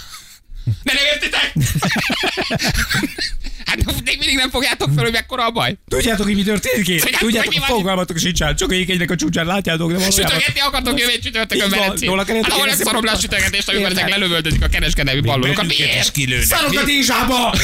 De 0.82 0.92
nem 0.92 1.04
értitek? 1.04 1.52
hát 3.70 4.02
még 4.04 4.18
mindig 4.18 4.36
nem 4.36 4.50
fogjátok 4.50 4.90
fel, 4.94 5.04
hogy 5.04 5.12
mekkora 5.12 5.46
a 5.46 5.50
baj. 5.50 5.76
Tudjátok, 5.88 6.26
hogy 6.26 6.34
mi 6.34 6.42
történik 6.42 6.88
itt? 6.88 7.00
Tudjátok, 7.00 7.20
Tudjátok, 7.20 7.52
hogy 7.52 7.62
fogalmatok 7.62 8.18
sincsen. 8.18 8.56
Csak 8.56 8.72
egy 8.72 8.90
egynek 8.90 9.10
a 9.10 9.16
csúcsán 9.16 9.46
látjátok, 9.46 9.92
de 9.92 9.98
valójában... 9.98 10.28
Sütögetni 10.28 10.60
akartok 10.60 10.98
jövő 10.98 11.18
csütörtökön 11.22 11.70
Velencén. 11.70 12.08
Hát 12.08 12.28
ahol 12.28 12.66
lesz 12.66 12.66
érezni 12.66 12.84
szarom 12.84 13.04
le 13.04 13.10
a 13.10 13.18
sütögetést, 13.18 13.68
amikor 13.68 13.90
ezek 13.90 14.08
lelövöldözik 14.08 14.64
a 14.64 14.68
kereskedelmi 14.68 15.20
is 15.20 15.78
Miért? 15.78 16.44
Szarok 16.44 16.78
a 16.78 16.84
dízsába! 16.84 17.54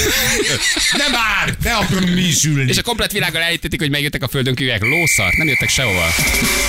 De 0.96 1.08
már! 1.18 1.56
Ne 1.62 1.74
akarunk 1.74 2.14
mi 2.14 2.20
is 2.20 2.44
ülni. 2.44 2.70
És 2.70 2.78
a 2.78 2.82
komplet 2.82 3.12
világgal 3.12 3.42
elítették, 3.42 3.80
hogy 3.80 3.90
megjöttek 3.90 4.22
a 4.22 4.28
földön 4.28 4.54
kívülek. 4.54 4.82
Lószart, 4.82 5.36
nem 5.36 5.46
jöttek 5.46 5.68
sehova. 5.68 6.06